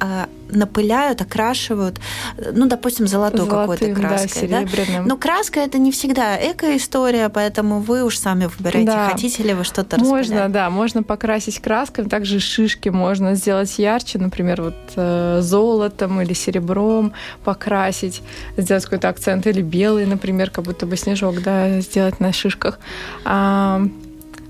напыляют, 0.49 1.21
окрашивают, 1.21 1.99
ну, 2.37 2.67
допустим, 2.67 3.07
золотой 3.07 3.47
какой-то 3.47 3.93
краской. 3.93 4.47
Да, 4.47 4.61
да? 4.61 5.03
Но 5.05 5.17
краска 5.17 5.59
это 5.59 5.77
не 5.77 5.91
всегда 5.91 6.35
эко-история, 6.37 7.29
поэтому 7.29 7.79
вы 7.79 8.03
уж 8.03 8.17
сами 8.17 8.45
выбираете, 8.45 8.91
да. 8.91 9.09
хотите 9.09 9.43
ли 9.43 9.53
вы 9.53 9.63
что-то 9.63 9.99
Можно, 9.99 10.49
да, 10.49 10.69
можно 10.69 11.03
покрасить 11.03 11.59
краской, 11.59 12.05
также 12.05 12.39
шишки 12.39 12.89
можно 12.89 13.35
сделать 13.35 13.77
ярче, 13.77 14.19
например, 14.19 14.61
вот 14.61 14.75
э, 14.95 15.39
золотом 15.41 16.21
или 16.21 16.33
серебром 16.33 17.13
покрасить, 17.43 18.21
сделать 18.57 18.83
какой-то 18.83 19.09
акцент 19.09 19.47
или 19.47 19.61
белый, 19.61 20.05
например, 20.05 20.49
как 20.49 20.65
будто 20.65 20.85
бы 20.85 20.97
снежок, 20.97 21.41
да, 21.41 21.79
сделать 21.81 22.19
на 22.19 22.31
шишках. 22.33 22.79
А, 23.23 23.81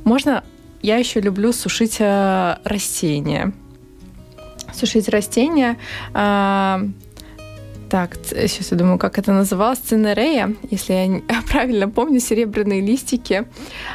можно, 0.03 0.43
я 0.81 0.97
еще 0.97 1.19
люблю 1.19 1.51
сушить 1.53 1.97
э, 1.99 2.57
растения. 2.63 3.53
Сушить 4.75 5.09
растения. 5.09 5.77
А, 6.13 6.81
так, 7.89 8.17
сейчас 8.25 8.71
я 8.71 8.77
думаю, 8.77 8.97
как 8.97 9.17
это 9.17 9.31
называлось, 9.31 9.79
цинерея, 9.79 10.55
если 10.69 10.93
я 10.93 11.21
правильно 11.51 11.89
помню, 11.89 12.19
серебряные 12.19 12.81
листики. 12.81 13.45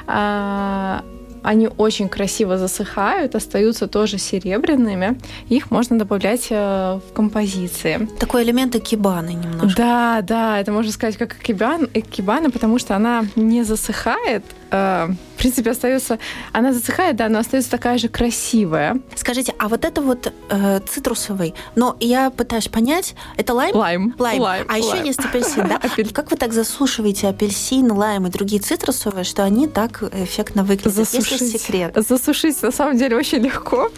А, 0.07 1.05
они 1.43 1.69
очень 1.77 2.09
красиво 2.09 2.59
засыхают, 2.59 3.35
остаются 3.35 3.87
тоже 3.87 4.19
серебряными. 4.19 5.19
Их 5.49 5.71
можно 5.71 5.99
добавлять 5.99 6.49
э, 6.51 7.01
в 7.09 7.13
композиции. 7.13 8.09
Такой 8.19 8.43
элемент 8.43 8.77
экибаны 8.77 9.35
немножко. 9.35 9.77
Да, 9.77 10.21
да, 10.23 10.61
это 10.61 10.73
можно 10.73 10.93
сказать 10.93 11.17
как 11.17 11.37
экибан, 11.37 11.89
экибана, 11.95 12.51
потому 12.51 12.79
что 12.79 12.95
она 12.95 13.25
не 13.37 13.63
засыхает, 13.63 14.45
э, 14.71 15.09
в 15.35 15.39
принципе, 15.39 15.71
остается, 15.71 16.19
она 16.53 16.73
засыхает, 16.73 17.17
да, 17.17 17.29
но 17.29 17.39
остается 17.39 17.71
такая 17.71 17.99
же 17.99 18.09
красивая. 18.09 19.01
Скажите, 19.15 19.55
а 19.59 19.69
вот 19.69 19.85
это 19.85 20.01
вот 20.03 20.33
э, 20.51 20.81
цитрусовый, 20.87 21.55
но 21.77 21.97
я 22.01 22.31
пытаюсь 22.31 22.69
понять, 22.69 23.15
это 23.37 23.55
лайм? 23.55 23.75
Лайм. 23.75 24.15
Лайм. 24.19 24.41
лайм 24.41 24.67
а 24.69 24.73
лайм. 24.73 24.85
еще 24.85 25.07
есть 25.07 25.21
апельсин, 25.21 25.69
да? 25.69 25.81
Как 26.13 26.31
вы 26.31 26.37
так 26.37 26.53
засушиваете 26.53 27.29
апельсин, 27.29 27.91
лайм 27.93 28.27
и 28.27 28.31
другие 28.31 28.61
цитрусовые, 28.61 29.25
что 29.25 29.45
они 29.45 29.67
так 29.67 30.03
эффектно 30.03 30.63
выглядят? 30.63 30.95
Засушить, 30.95 31.41
есть 31.41 31.61
секрет? 31.61 31.93
Засушить 31.97 32.63
на 32.63 32.71
самом 32.71 32.99
деле 32.99 33.17
очень 33.17 33.39
легко. 33.39 33.91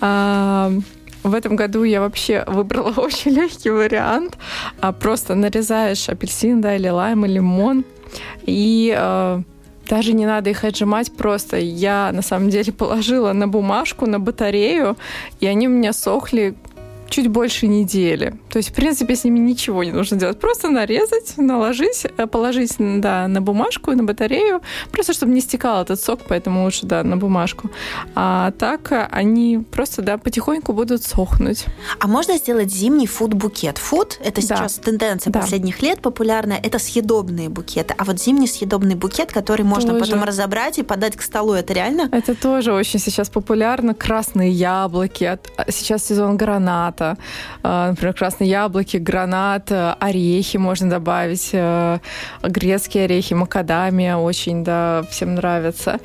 А, 0.00 0.72
в 1.22 1.34
этом 1.34 1.56
году 1.56 1.84
я 1.84 2.00
вообще 2.00 2.44
выбрала 2.46 2.90
очень 2.96 3.32
легкий 3.32 3.70
вариант. 3.70 4.36
А 4.80 4.92
просто 4.92 5.34
нарезаешь 5.34 6.08
апельсин, 6.08 6.60
да, 6.60 6.76
или 6.76 6.88
лайм, 6.88 7.24
или 7.24 7.34
лимон, 7.34 7.84
и 8.44 8.94
э, 8.96 9.42
даже 9.90 10.12
не 10.12 10.24
надо 10.24 10.50
их 10.50 10.64
отжимать 10.64 11.12
просто. 11.12 11.56
Я 11.58 12.12
на 12.12 12.22
самом 12.22 12.48
деле 12.48 12.72
положила 12.78 13.32
на 13.32 13.48
бумажку, 13.48 14.06
на 14.06 14.20
батарею, 14.20 14.96
и 15.40 15.46
они 15.46 15.66
у 15.66 15.70
меня 15.70 15.92
сохли 15.92 16.54
чуть 17.10 17.28
больше 17.28 17.66
недели. 17.66 18.34
То 18.48 18.58
есть, 18.58 18.70
в 18.70 18.72
принципе, 18.72 19.14
с 19.14 19.24
ними 19.24 19.38
ничего 19.38 19.84
не 19.84 19.92
нужно 19.92 20.16
делать. 20.16 20.40
Просто 20.40 20.70
нарезать, 20.70 21.36
наложить, 21.36 22.06
э, 22.16 22.26
положить 22.26 22.76
да, 22.78 23.28
на 23.28 23.42
бумажку, 23.42 23.92
на 23.92 24.04
батарею, 24.04 24.62
просто 24.92 25.12
чтобы 25.12 25.32
не 25.32 25.40
стекал 25.40 25.82
этот 25.82 26.00
сок, 26.00 26.20
поэтому 26.28 26.64
лучше, 26.64 26.86
да, 26.86 27.02
на 27.02 27.16
бумажку. 27.16 27.70
А 28.14 28.52
так 28.52 29.08
они 29.10 29.58
просто, 29.70 30.02
да, 30.02 30.18
потихоньку 30.18 30.72
будут 30.72 31.02
сохнуть. 31.02 31.66
А 31.98 32.06
можно 32.06 32.36
сделать 32.38 32.72
зимний 32.72 33.06
фуд-букет? 33.06 33.78
Фуд– 33.78 34.18
это 34.24 34.40
сейчас 34.40 34.78
да. 34.78 34.82
тенденция 34.84 35.32
да. 35.32 35.40
последних 35.40 35.82
лет 35.82 36.00
популярная, 36.00 36.60
это 36.62 36.78
съедобные 36.78 37.48
букеты. 37.48 37.94
А 37.98 38.04
вот 38.04 38.20
зимний 38.20 38.46
съедобный 38.46 38.94
букет, 38.94 39.32
который 39.32 39.62
можно 39.62 39.92
тоже. 39.92 40.12
потом 40.12 40.24
разобрать 40.24 40.78
и 40.78 40.82
подать 40.82 41.16
к 41.16 41.22
столу, 41.22 41.54
это 41.54 41.72
реально? 41.72 42.08
Это 42.12 42.34
тоже 42.34 42.72
очень 42.72 43.00
сейчас 43.00 43.28
популярно. 43.28 43.94
Красные 43.94 44.50
яблоки, 44.50 45.24
а, 45.24 45.38
сейчас 45.70 46.04
сезон 46.04 46.36
граната, 46.36 46.99
а, 47.62 47.88
например, 47.90 48.14
красные 48.14 48.50
яблоки, 48.50 48.96
гранат, 48.96 49.70
э, 49.70 49.94
орехи 49.98 50.56
можно 50.56 50.90
добавить, 50.90 51.50
э, 51.52 51.98
грецкие 52.42 53.04
орехи, 53.04 53.34
макадамия 53.34 54.16
очень, 54.16 54.64
да, 54.64 55.04
всем 55.10 55.34
нравится. 55.34 55.98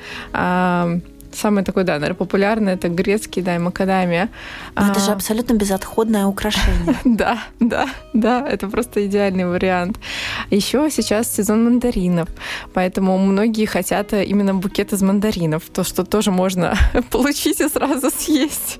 Самый 1.35 1.63
такой, 1.63 1.83
да, 1.83 1.93
наверное, 1.93 2.15
популярный 2.15 2.73
это 2.73 2.87
грецкий, 2.89 3.41
да, 3.41 3.55
и 3.55 3.59
макадамия. 3.59 4.29
Но 4.75 4.91
это 4.91 4.99
же 4.99 5.11
а. 5.11 5.13
абсолютно 5.13 5.53
безотходное 5.53 6.25
украшение. 6.25 6.95
Да, 7.15 7.39
да, 7.59 7.87
да, 8.13 8.47
это 8.47 8.67
просто 8.67 9.05
идеальный 9.05 9.45
вариант. 9.45 9.99
Еще 10.49 10.89
сейчас 10.91 11.33
сезон 11.33 11.63
мандаринов, 11.63 12.29
поэтому 12.73 13.17
многие 13.17 13.65
хотят 13.65 14.13
именно 14.13 14.53
букет 14.53 14.93
из 14.93 15.01
мандаринов, 15.01 15.63
то, 15.73 15.83
что 15.83 16.03
тоже 16.03 16.31
можно 16.31 16.75
получить 17.11 17.61
и 17.61 17.69
сразу 17.69 18.09
съесть. 18.11 18.79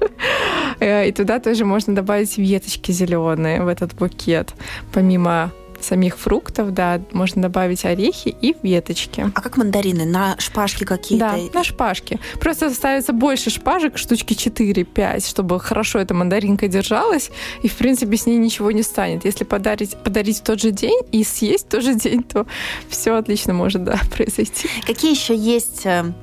Э, 0.80 1.08
и 1.08 1.12
туда 1.12 1.40
тоже 1.40 1.66
можно 1.66 1.96
добавить 1.96 2.38
веточки 2.38 2.92
зеленые 2.92 3.64
в 3.64 3.68
этот 3.68 3.94
букет, 3.94 4.54
помимо 4.92 5.52
самих 5.86 6.18
фруктов, 6.18 6.74
да, 6.74 7.01
можно 7.12 7.42
добавить 7.42 7.86
орехи 7.86 8.36
и 8.42 8.56
веточки. 8.62 9.32
А 9.34 9.42
как 9.42 9.58
мандарины? 9.58 10.06
На 10.06 10.36
шпажки 10.39 10.84
какие-то? 10.84 11.36
Да, 11.36 11.60
на 11.60 11.63
шпажки. 11.63 12.20
Просто 12.39 12.70
ставится 12.72 13.13
больше 13.13 13.50
шпажек, 13.50 13.98
штучки 13.98 14.34
4-5, 14.34 15.27
чтобы 15.27 15.60
хорошо 15.60 16.00
эта 16.00 16.13
мандаринка 16.13 16.68
держалась, 16.68 17.32
и, 17.62 17.68
в 17.68 17.75
принципе, 17.75 18.18
с 18.18 18.25
ней 18.25 18.38
ничего 18.38 18.72
не 18.72 18.84
станет. 18.84 19.25
Если 19.25 19.44
подарить, 19.44 19.96
подарить 19.98 20.39
в 20.39 20.44
тот 20.44 20.60
же 20.60 20.72
день 20.72 21.00
и 21.12 21.24
съесть 21.24 21.68
в 21.68 21.70
тот 21.70 21.84
же 21.84 21.96
день, 21.96 22.24
то 22.24 22.46
все 22.89 23.15
отлично 23.15 23.54
может, 23.54 23.84
да, 23.84 24.00
произойти. 24.15 24.68
Какие 24.86 25.12
еще 25.12 25.36
есть 25.36 25.86
э, 25.86 26.13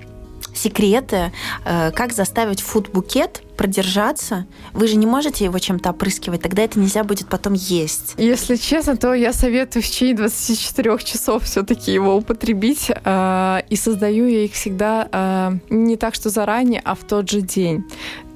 секреты, 0.54 1.32
э, 1.64 1.90
как 1.92 2.12
заставить 2.12 2.60
фуд-букет 2.60 3.42
продержаться. 3.56 4.46
Вы 4.72 4.88
же 4.88 4.96
не 4.96 5.06
можете 5.06 5.44
его 5.44 5.58
чем-то 5.58 5.90
опрыскивать, 5.90 6.42
тогда 6.42 6.62
это 6.62 6.78
нельзя 6.78 7.04
будет 7.04 7.28
потом 7.28 7.52
есть. 7.52 8.14
Если 8.16 8.56
честно, 8.56 8.96
то 8.96 9.14
я 9.14 9.32
советую 9.32 9.82
в 9.82 9.86
течение 9.86 10.16
24 10.16 10.98
часов 10.98 11.44
все-таки 11.44 11.92
его 11.92 12.16
употребить. 12.16 12.90
Э, 13.04 13.60
и 13.68 13.76
создаю 13.76 14.26
я 14.26 14.44
их 14.44 14.52
всегда 14.52 15.08
э, 15.10 15.58
не 15.70 15.96
так, 15.96 16.14
что 16.14 16.30
заранее, 16.30 16.80
а 16.84 16.94
в 16.94 17.04
тот 17.04 17.30
же 17.30 17.40
день. 17.40 17.84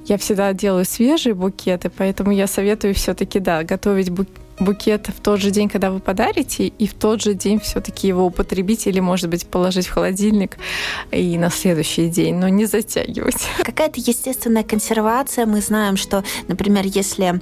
Я 0.05 0.17
всегда 0.17 0.53
делаю 0.53 0.85
свежие 0.85 1.33
букеты, 1.33 1.89
поэтому 1.89 2.31
я 2.31 2.47
советую 2.47 2.95
все-таки, 2.95 3.39
да, 3.39 3.63
готовить 3.63 4.09
букет 4.09 4.46
букет 4.59 5.07
в 5.07 5.21
тот 5.21 5.39
же 5.39 5.51
день, 5.51 5.69
когда 5.69 5.91
вы 5.91 5.99
подарите, 5.99 6.67
и 6.67 6.87
в 6.87 6.93
тот 6.93 7.21
же 7.21 7.33
день 7.33 7.59
все-таки 7.59 8.07
его 8.07 8.25
употребить 8.25 8.87
или, 8.87 8.99
может 8.99 9.29
быть, 9.29 9.45
положить 9.47 9.87
в 9.87 9.91
холодильник 9.91 10.57
и 11.11 11.37
на 11.37 11.49
следующий 11.49 12.09
день, 12.09 12.35
но 12.35 12.47
не 12.49 12.65
затягивать. 12.65 13.47
Какая-то 13.63 13.99
естественная 13.99 14.63
консервация. 14.63 15.45
Мы 15.45 15.61
знаем, 15.61 15.97
что, 15.97 16.23
например, 16.47 16.85
если 16.85 17.41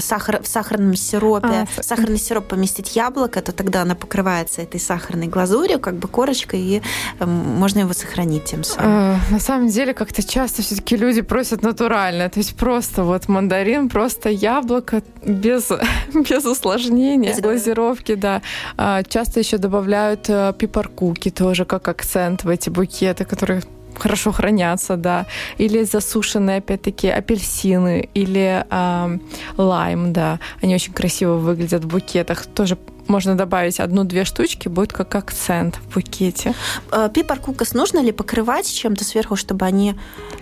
сахар, 0.00 0.42
в 0.42 0.46
сахарном 0.46 0.96
сиропе, 0.96 1.66
а, 1.76 1.82
сахарный 1.82 2.18
сироп 2.18 2.48
поместить 2.48 2.96
яблоко, 2.96 3.40
то 3.40 3.52
тогда 3.52 3.82
она 3.82 3.94
покрывается 3.94 4.62
этой 4.62 4.80
сахарной 4.80 5.26
глазурью, 5.26 5.78
как 5.78 5.94
бы 5.94 6.08
корочкой, 6.08 6.60
и 6.60 6.82
эм, 7.20 7.30
можно 7.30 7.80
его 7.80 7.92
сохранить 7.92 8.44
тем 8.44 8.64
самым. 8.64 8.90
А, 8.90 9.18
на 9.30 9.40
самом 9.40 9.68
деле, 9.68 9.94
как-то 9.94 10.22
часто 10.22 10.62
все-таки 10.62 10.96
люди 10.96 11.22
просят 11.22 11.62
натурально, 11.62 12.28
то 12.28 12.38
есть 12.38 12.56
просто 12.56 13.04
вот 13.04 13.28
мандарин, 13.28 13.88
просто 13.88 14.28
яблоко 14.28 15.02
без, 15.24 15.70
без 16.14 16.44
усложнения, 16.44 17.32
без 17.32 17.40
глазировки, 17.40 18.14
да. 18.14 18.42
А, 18.76 19.02
часто 19.02 19.40
еще 19.40 19.58
добавляют 19.58 20.28
э, 20.28 20.52
пипаркуки 20.58 21.30
тоже 21.30 21.64
как 21.64 21.88
акцент 21.88 22.44
в 22.44 22.48
эти 22.48 22.70
букеты, 22.70 23.24
которые 23.24 23.62
хорошо 23.98 24.32
хранятся, 24.32 24.96
да, 24.96 25.26
или 25.58 25.82
засушенные, 25.84 26.58
опять-таки, 26.58 27.08
апельсины, 27.08 28.08
или 28.14 28.64
э, 28.68 29.18
лайм, 29.56 30.12
да, 30.12 30.40
они 30.62 30.74
очень 30.74 30.92
красиво 30.92 31.34
выглядят 31.34 31.84
в 31.84 31.88
букетах, 31.88 32.46
тоже 32.46 32.76
можно 33.08 33.34
добавить 33.36 33.80
одну-две 33.80 34.24
штучки, 34.24 34.68
будет 34.68 34.92
как 34.92 35.14
акцент 35.14 35.76
в 35.76 35.94
букете. 35.94 36.54
Э, 36.92 37.08
пипар 37.12 37.38
кукас 37.38 37.74
нужно 37.74 38.00
ли 38.00 38.12
покрывать 38.12 38.72
чем-то 38.72 39.04
сверху, 39.04 39.36
чтобы 39.36 39.66
они 39.66 39.94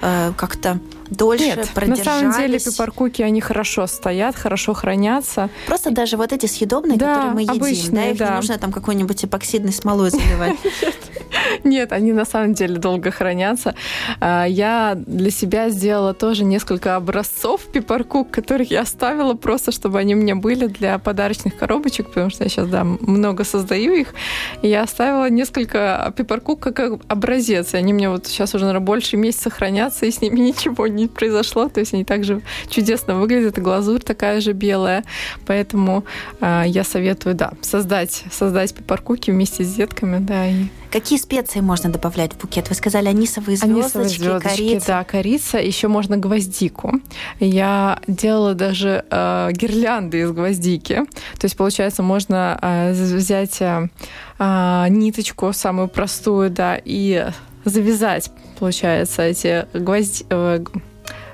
э, 0.02 0.32
как-то 0.36 0.78
дольше 1.10 1.44
Нет, 1.44 1.68
продержались? 1.74 2.06
на 2.06 2.12
самом 2.12 2.38
деле 2.38 2.58
пипаркуки, 2.58 3.22
они 3.22 3.40
хорошо 3.40 3.86
стоят, 3.86 4.36
хорошо 4.36 4.74
хранятся. 4.74 5.50
Просто 5.66 5.90
даже 5.90 6.16
вот 6.16 6.32
эти 6.32 6.46
съедобные, 6.46 6.98
да, 6.98 7.14
которые 7.14 7.34
мы 7.34 7.42
едим, 7.42 7.54
обычные, 7.54 8.04
да, 8.06 8.10
их 8.10 8.18
да. 8.18 8.28
не 8.28 8.36
нужно 8.36 8.58
там 8.58 8.72
какой-нибудь 8.72 9.24
эпоксидной 9.24 9.72
смолой 9.72 10.10
заливать. 10.10 10.58
Нет, 11.64 11.92
они 11.92 12.12
на 12.12 12.24
самом 12.24 12.54
деле 12.54 12.78
долго 12.78 13.10
хранятся. 13.10 13.74
А, 14.20 14.44
я 14.44 14.94
для 14.96 15.30
себя 15.30 15.70
сделала 15.70 16.14
тоже 16.14 16.44
несколько 16.44 16.96
образцов 16.96 17.62
пипаркук, 17.72 18.30
которых 18.30 18.70
я 18.70 18.82
оставила 18.82 19.34
просто, 19.34 19.72
чтобы 19.72 19.98
они 19.98 20.14
у 20.14 20.18
меня 20.18 20.36
были 20.36 20.66
для 20.66 20.98
подарочных 20.98 21.56
коробочек, 21.56 22.08
потому 22.08 22.30
что 22.30 22.44
я 22.44 22.50
сейчас, 22.56 22.68
да, 22.68 22.84
много 22.84 23.44
создаю 23.44 23.94
их. 23.94 24.14
Я 24.62 24.82
оставила 24.82 25.28
несколько 25.30 26.12
пипаркук 26.16 26.60
как 26.60 27.00
образец. 27.08 27.74
И 27.74 27.76
они 27.76 27.92
мне 27.92 28.08
вот 28.08 28.26
сейчас 28.26 28.54
уже, 28.54 28.64
наверное, 28.64 28.84
больше 28.84 29.16
месяца 29.16 29.50
хранятся, 29.50 30.06
и 30.06 30.10
с 30.10 30.20
ними 30.20 30.40
ничего 30.40 30.86
не 30.86 31.06
произошло. 31.06 31.68
То 31.68 31.80
есть 31.80 31.94
они 31.94 32.04
также 32.04 32.40
чудесно 32.68 33.16
выглядят, 33.16 33.58
и 33.58 33.60
глазурь 33.60 34.00
такая 34.00 34.40
же 34.40 34.52
белая. 34.52 35.04
Поэтому 35.46 36.04
э, 36.40 36.62
я 36.66 36.84
советую, 36.84 37.34
да, 37.34 37.52
создать, 37.60 38.24
создать 38.30 38.74
пипаркуки 38.74 39.30
вместе 39.30 39.64
с 39.64 39.74
детками, 39.74 40.18
да, 40.18 40.48
и 40.48 40.64
Какие 40.96 41.18
специи 41.18 41.60
можно 41.60 41.92
добавлять 41.92 42.32
в 42.32 42.38
букет? 42.38 42.70
Вы 42.70 42.74
сказали 42.74 43.08
анисовые 43.08 43.58
звездочки, 43.58 43.98
анисовые 43.98 44.08
звездочки 44.08 44.56
корица. 44.56 44.86
Да, 44.86 45.04
корица. 45.04 45.58
Еще 45.58 45.88
можно 45.88 46.16
гвоздику. 46.16 46.90
Я 47.38 48.00
делала 48.06 48.54
даже 48.54 49.04
э, 49.10 49.50
гирлянды 49.52 50.20
из 50.20 50.30
гвоздики. 50.32 51.04
То 51.38 51.44
есть, 51.44 51.54
получается, 51.54 52.02
можно 52.02 52.58
э, 52.62 52.92
взять 52.92 53.60
э, 53.60 53.90
э, 54.38 54.86
ниточку 54.88 55.52
самую 55.52 55.88
простую, 55.88 56.48
да, 56.48 56.80
и 56.82 57.26
завязать, 57.66 58.30
получается, 58.58 59.20
эти 59.20 59.66
гвозди 59.74 60.24
э, 60.30 60.64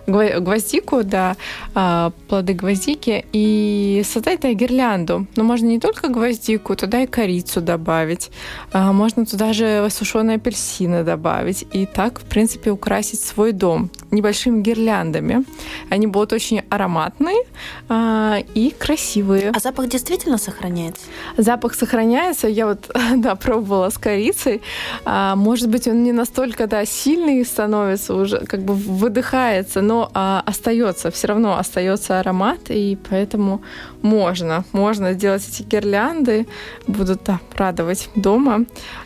гвоздику, 0.07 1.05
да, 1.05 1.37
а, 1.75 2.13
плоды 2.29 2.55
гвоздики, 2.55 3.25
и 3.33 4.03
создать 4.05 4.41
да, 4.41 4.53
гирлянду. 4.53 5.27
Но 5.37 5.45
можно 5.45 5.67
не 5.67 5.81
только 5.81 6.09
гвоздику, 6.09 6.77
туда 6.77 7.03
и 7.03 7.07
корицу 7.07 7.61
добавить. 7.61 8.31
А, 8.73 8.93
можно 8.93 9.27
туда 9.27 9.53
же 9.53 9.89
сушеные 9.91 10.37
апельсины 10.37 11.05
добавить. 11.05 11.65
И 11.73 11.87
так, 11.87 12.21
в 12.21 12.25
принципе, 12.25 12.71
украсить 12.71 13.21
свой 13.21 13.53
дом 13.53 13.91
небольшими 14.13 14.61
гирляндами. 14.61 15.45
Они 15.91 16.07
будут 16.07 16.33
очень 16.33 16.63
ароматные 16.69 17.45
а, 17.89 18.39
и 18.55 18.71
красивые. 18.71 19.51
А 19.55 19.61
запах 19.61 19.89
действительно 19.89 20.39
сохраняется? 20.39 21.03
Запах 21.37 21.75
сохраняется. 21.75 22.49
Я 22.49 22.67
вот, 22.67 22.91
да, 23.17 23.35
пробовала 23.35 23.91
с 23.91 23.99
корицей. 23.99 24.63
Может 25.07 25.69
быть, 25.69 25.89
он 25.89 26.03
не 26.03 26.13
настолько, 26.13 26.67
да, 26.67 26.85
сильный 26.85 27.45
становится 27.45 28.15
уже, 28.15 28.41
как 28.41 28.63
бы 28.63 28.75
выдыхается, 28.75 29.81
но 29.81 29.93
но 29.93 30.11
а, 30.15 30.43
остается, 30.47 31.11
все 31.11 31.29
равно 31.29 31.59
остается 31.59 32.19
аромат, 32.19 32.71
и 32.71 32.97
поэтому 33.11 33.61
можно, 34.01 34.65
можно 34.73 35.13
сделать 35.13 35.47
эти 35.47 35.63
гирлянды, 35.63 36.47
будут 36.87 37.25
да, 37.25 37.41
радовать 37.55 38.09
дома, 38.15 38.65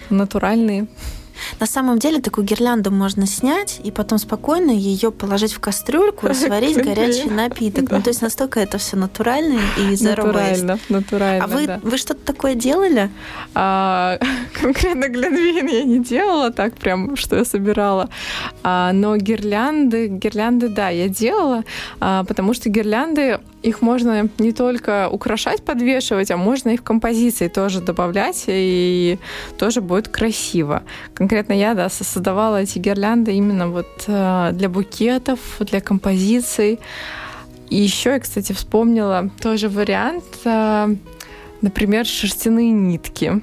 натуральные. 0.08 0.86
На 1.60 1.66
самом 1.66 1.98
деле 1.98 2.20
такую 2.20 2.46
гирлянду 2.46 2.90
можно 2.90 3.26
снять 3.26 3.80
и 3.82 3.90
потом 3.90 4.18
спокойно 4.18 4.70
ее 4.70 5.10
положить 5.10 5.52
в 5.52 5.60
кастрюльку 5.60 6.28
и 6.28 6.34
сварить 6.34 6.76
горячий 6.82 7.30
напиток. 7.30 7.90
Ну, 7.90 8.02
то 8.02 8.10
есть 8.10 8.22
настолько 8.22 8.60
это 8.60 8.78
все 8.78 8.96
натурально 8.96 9.60
и 9.76 9.96
Натурально, 10.06 10.78
натурально, 10.88 11.44
А 11.44 11.48
вы, 11.48 11.80
вы 11.82 11.98
что-то 11.98 12.24
такое 12.24 12.54
делали? 12.54 13.10
А, 13.54 14.18
конкретно 14.60 15.08
глинвейн 15.08 15.66
я 15.66 15.84
не 15.84 15.98
делала 15.98 16.50
так 16.50 16.74
прям, 16.74 17.16
что 17.16 17.36
я 17.36 17.44
собирала. 17.44 18.08
А, 18.62 18.92
но 18.92 19.16
гирлянды, 19.16 20.08
гирлянды, 20.08 20.68
да, 20.68 20.88
я 20.88 21.08
делала, 21.08 21.64
а, 22.00 22.24
потому 22.24 22.54
что 22.54 22.68
гирлянды 22.68 23.40
их 23.66 23.82
можно 23.82 24.28
не 24.38 24.52
только 24.52 25.08
украшать, 25.10 25.64
подвешивать, 25.64 26.30
а 26.30 26.36
можно 26.36 26.70
их 26.70 26.80
в 26.80 26.84
композиции 26.84 27.48
тоже 27.48 27.80
добавлять, 27.80 28.44
и 28.46 29.18
тоже 29.58 29.80
будет 29.80 30.06
красиво. 30.06 30.84
Конкретно 31.14 31.52
я, 31.52 31.74
да, 31.74 31.88
создавала 31.88 32.62
эти 32.62 32.78
гирлянды 32.78 33.32
именно 33.32 33.68
вот 33.68 34.04
э, 34.06 34.50
для 34.52 34.68
букетов, 34.68 35.40
для 35.58 35.80
композиций. 35.80 36.78
И 37.68 37.76
еще 37.76 38.10
я, 38.10 38.20
кстати, 38.20 38.52
вспомнила 38.52 39.30
тоже 39.40 39.68
вариант, 39.68 40.24
э, 40.44 40.94
например, 41.60 42.06
шерстяные 42.06 42.70
нитки 42.70 43.42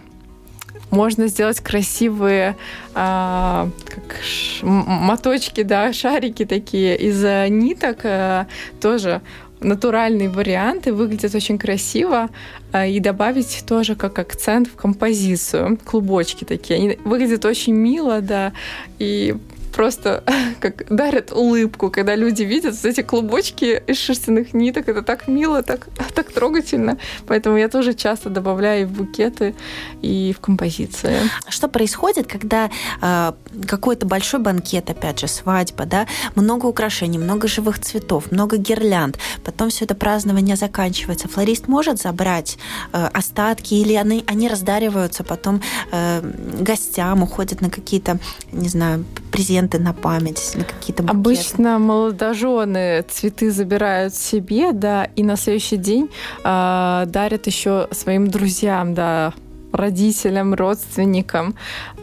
можно 0.93 1.27
сделать 1.27 1.59
красивые 1.59 2.55
а, 2.93 3.67
как 3.85 4.15
ш, 4.23 4.63
моточки, 4.63 5.63
да, 5.63 5.91
шарики 5.91 6.45
такие 6.45 6.95
из 6.95 7.23
ниток, 7.51 8.01
а, 8.03 8.45
тоже 8.79 9.21
натуральные 9.63 10.29
варианты, 10.29 10.93
выглядят 10.93 11.35
очень 11.35 11.57
красиво, 11.57 12.29
а, 12.71 12.85
и 12.85 12.99
добавить 12.99 13.63
тоже 13.67 13.95
как 13.95 14.19
акцент 14.19 14.67
в 14.67 14.75
композицию. 14.75 15.77
Клубочки 15.83 16.43
такие. 16.43 16.77
Они 16.79 16.99
выглядят 17.05 17.45
очень 17.45 17.73
мило, 17.73 18.21
да, 18.21 18.53
и 18.99 19.35
просто 19.73 20.23
как 20.59 20.85
дарят 20.89 21.31
улыбку, 21.31 21.89
когда 21.89 22.15
люди 22.15 22.43
видят 22.43 22.75
эти 22.85 23.01
клубочки 23.01 23.83
из 23.87 23.97
шерстяных 23.97 24.53
ниток. 24.53 24.87
Это 24.87 25.01
так 25.01 25.27
мило, 25.27 25.63
так, 25.63 25.87
так 26.15 26.31
трогательно. 26.31 26.97
Поэтому 27.27 27.57
я 27.57 27.67
тоже 27.67 27.93
часто 27.93 28.29
добавляю 28.29 28.87
в 28.87 28.91
букеты 28.91 29.55
и 30.01 30.33
в 30.37 30.39
композиции. 30.39 31.17
Что 31.49 31.67
происходит, 31.67 32.27
когда 32.27 32.69
э, 33.01 33.33
какой-то 33.67 34.05
большой 34.05 34.39
банкет, 34.39 34.89
опять 34.89 35.19
же, 35.19 35.27
свадьба, 35.27 35.85
да, 35.85 36.07
много 36.35 36.67
украшений, 36.67 37.17
много 37.17 37.47
живых 37.47 37.79
цветов, 37.79 38.31
много 38.31 38.57
гирлянд, 38.57 39.17
потом 39.43 39.69
все 39.69 39.85
это 39.85 39.95
празднование 39.95 40.55
заканчивается. 40.55 41.27
Флорист 41.27 41.67
может 41.67 41.99
забрать 41.99 42.57
э, 42.91 43.09
остатки 43.13 43.73
или 43.73 43.93
они, 43.95 44.23
они 44.27 44.47
раздариваются 44.47 45.23
потом 45.23 45.61
э, 45.91 46.21
гостям, 46.59 47.23
уходят 47.23 47.61
на 47.61 47.69
какие-то, 47.69 48.19
не 48.51 48.69
знаю, 48.69 49.05
презенты 49.33 49.79
на 49.79 49.93
память, 49.93 50.53
на 50.55 50.63
какие-то 50.63 51.03
букеты? 51.03 51.17
Обычно 51.17 51.79
молодожены 51.79 53.01
цветы 53.09 53.51
забирают 53.51 54.13
себе, 54.13 54.71
да, 54.71 55.05
и 55.15 55.23
на 55.23 55.35
следующий 55.35 55.77
день 55.77 56.09
э, 56.43 57.03
дарят 57.07 57.47
еще 57.47 57.87
своим 57.91 58.27
друзьям, 58.27 58.93
да, 58.93 59.33
родителям, 59.73 60.53
родственникам. 60.53 61.55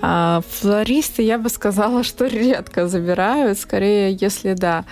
А 0.02 0.42
флористы, 0.48 1.22
я 1.22 1.38
бы 1.38 1.48
сказала, 1.48 2.02
что 2.02 2.26
редко 2.26 2.88
забирают. 2.88 3.58
Скорее, 3.58 4.18
если 4.20 4.54
да, 4.54 4.84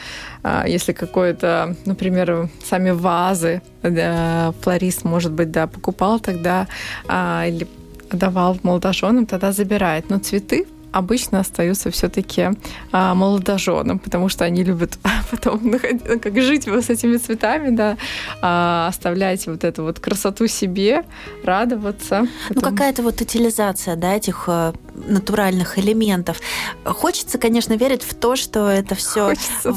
а, 0.44 0.64
если 0.68 0.92
какое-то, 0.92 1.74
например, 1.86 2.48
сами 2.64 2.90
вазы 2.90 3.62
да, 3.82 4.54
флорист, 4.60 5.04
может 5.04 5.32
быть, 5.32 5.50
да, 5.50 5.66
покупал 5.66 6.20
тогда 6.20 6.68
а, 7.08 7.46
или 7.48 7.66
давал 8.12 8.56
молодоженам, 8.62 9.26
тогда 9.26 9.50
забирает. 9.50 10.08
Но 10.08 10.18
цветы 10.18 10.66
обычно 10.92 11.40
остаются 11.40 11.90
все-таки 11.90 12.50
а, 12.92 13.14
молодоженам, 13.14 13.98
потому 13.98 14.28
что 14.28 14.44
они 14.44 14.64
любят 14.64 14.98
потом 15.30 15.60
ну, 15.62 15.78
как 15.78 16.40
жить 16.40 16.66
с 16.66 16.90
этими 16.90 17.16
цветами, 17.16 17.74
да, 17.74 17.96
а, 18.42 18.88
оставлять 18.88 19.46
вот 19.46 19.64
эту 19.64 19.82
вот 19.82 20.00
красоту 20.00 20.46
себе, 20.46 21.04
радоваться. 21.44 22.26
Ну, 22.48 22.54
потом... 22.54 22.76
Какая-то 22.76 23.02
вот 23.02 23.20
утилизация, 23.20 23.96
да, 23.96 24.14
этих 24.14 24.44
э, 24.46 24.72
натуральных 25.06 25.78
элементов. 25.78 26.40
Хочется, 26.84 27.38
конечно, 27.38 27.74
верить 27.74 28.02
в 28.02 28.14
то, 28.14 28.36
что 28.36 28.68
это 28.68 28.94
все 28.94 29.34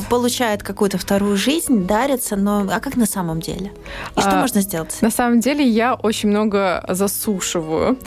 получает 0.10 0.64
какую-то 0.64 0.98
вторую 0.98 1.38
жизнь, 1.38 1.86
дарится, 1.86 2.36
но 2.36 2.68
а 2.72 2.80
как 2.80 2.96
на 2.96 3.06
самом 3.06 3.40
деле? 3.40 3.72
И 4.16 4.20
а, 4.20 4.22
что 4.22 4.36
можно 4.38 4.62
сделать? 4.62 4.98
На 5.02 5.12
самом 5.12 5.40
деле 5.40 5.68
я 5.68 5.94
очень 5.94 6.30
много 6.30 6.84
засушиваю, 6.88 7.98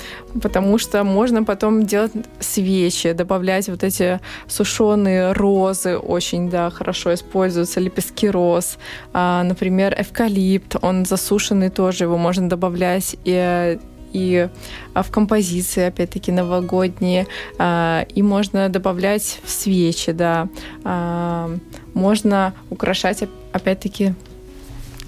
потому 0.43 0.79
что 0.79 1.05
можно 1.05 1.45
потом 1.45 1.87
делать 1.87 2.13
свечи, 2.41 3.13
добавлять 3.13 3.69
вот 3.69 3.83
эти 3.83 4.21
сушеные 4.49 5.33
розы, 5.33 5.97
очень, 5.97 6.51
да, 6.51 6.71
хорошо 6.71 7.15
используются, 7.15 7.81
лепестки 7.81 8.29
роз. 8.29 8.79
А, 9.13 9.43
например, 9.43 9.95
эвкалипт, 9.99 10.77
он 10.83 11.05
засушенный 11.05 11.71
тоже, 11.71 12.05
его 12.05 12.17
можно 12.17 12.49
добавлять 12.49 13.17
и 13.25 13.79
и 14.15 14.49
а, 14.95 15.03
в 15.03 15.11
композиции, 15.11 15.85
опять-таки, 15.85 16.33
новогодние. 16.33 17.27
А, 17.59 18.07
и 18.15 18.23
можно 18.23 18.69
добавлять 18.69 19.41
в 19.45 19.51
свечи, 19.51 20.13
да. 20.13 20.49
А, 20.85 21.51
можно 21.93 22.55
украшать, 22.71 23.25
опять-таки, 23.53 24.15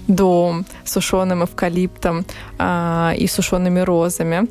дом 0.07 0.65
сушеным 0.85 1.43
эвкалиптом 1.43 2.25
и 3.17 3.27
сушеными 3.27 3.81
розами. 3.81 4.47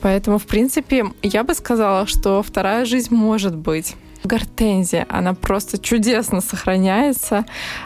Поэтому, 0.00 0.38
в 0.38 0.46
принципе, 0.46 1.04
я 1.22 1.44
бы 1.44 1.52
сказала, 1.54 2.06
что 2.06 2.42
вторая 2.42 2.86
жизнь 2.86 3.14
может 3.14 3.54
быть. 3.54 3.94
Гортензия, 4.26 5.06
она 5.08 5.34
просто 5.34 5.78
чудесно 5.78 6.40
сохраняется. 6.40 7.44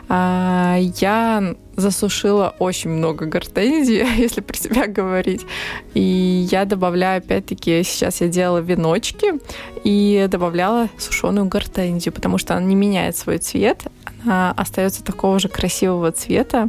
Я 0.09 1.55
засушила 1.77 2.55
очень 2.59 2.91
много 2.91 3.27
гортензии, 3.27 4.07
если 4.21 4.41
про 4.41 4.57
себя 4.57 4.87
говорить. 4.87 5.47
И 5.95 6.47
я 6.51 6.65
добавляю, 6.65 7.19
опять-таки, 7.19 7.83
сейчас 7.83 8.21
я 8.21 8.29
делала 8.29 8.59
веночки 8.59 9.35
и 9.85 10.27
добавляла 10.29 10.89
сушеную 10.99 11.47
гортензию, 11.47 12.13
потому 12.13 12.39
что 12.39 12.57
она 12.57 12.67
не 12.67 12.75
меняет 12.75 13.17
свой 13.17 13.39
цвет, 13.39 13.85
остается 14.27 15.03
такого 15.03 15.39
же 15.39 15.49
красивого 15.49 16.13
цвета, 16.13 16.69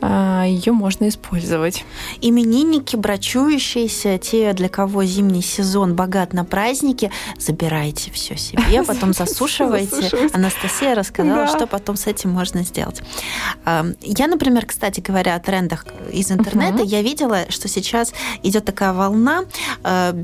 а, 0.00 0.44
ее 0.44 0.72
можно 0.72 1.08
использовать. 1.08 1.84
Именинники, 2.20 2.96
брачующиеся, 2.96 4.18
те, 4.18 4.52
для 4.52 4.68
кого 4.68 5.04
зимний 5.04 5.42
сезон 5.42 5.94
богат 5.94 6.32
на 6.32 6.44
праздники, 6.44 7.10
забирайте 7.38 8.10
все 8.10 8.36
себе, 8.36 8.82
потом 8.86 9.12
засушивайте. 9.12 10.28
Анастасия 10.32 10.94
рассказала, 10.94 11.46
что 11.46 11.66
потом 11.66 11.96
с 11.96 12.06
этим 12.06 12.30
можно 12.30 12.62
сделать. 12.62 13.02
Я, 14.00 14.26
например, 14.26 14.66
кстати 14.66 15.00
говоря, 15.00 15.34
о 15.34 15.40
трендах 15.40 15.86
из 16.12 16.30
интернета, 16.30 16.82
я 16.82 17.02
видела, 17.02 17.46
что 17.48 17.68
сейчас 17.68 18.12
идет 18.42 18.64
такая 18.64 18.92
волна, 18.92 19.44
а, 19.82 20.14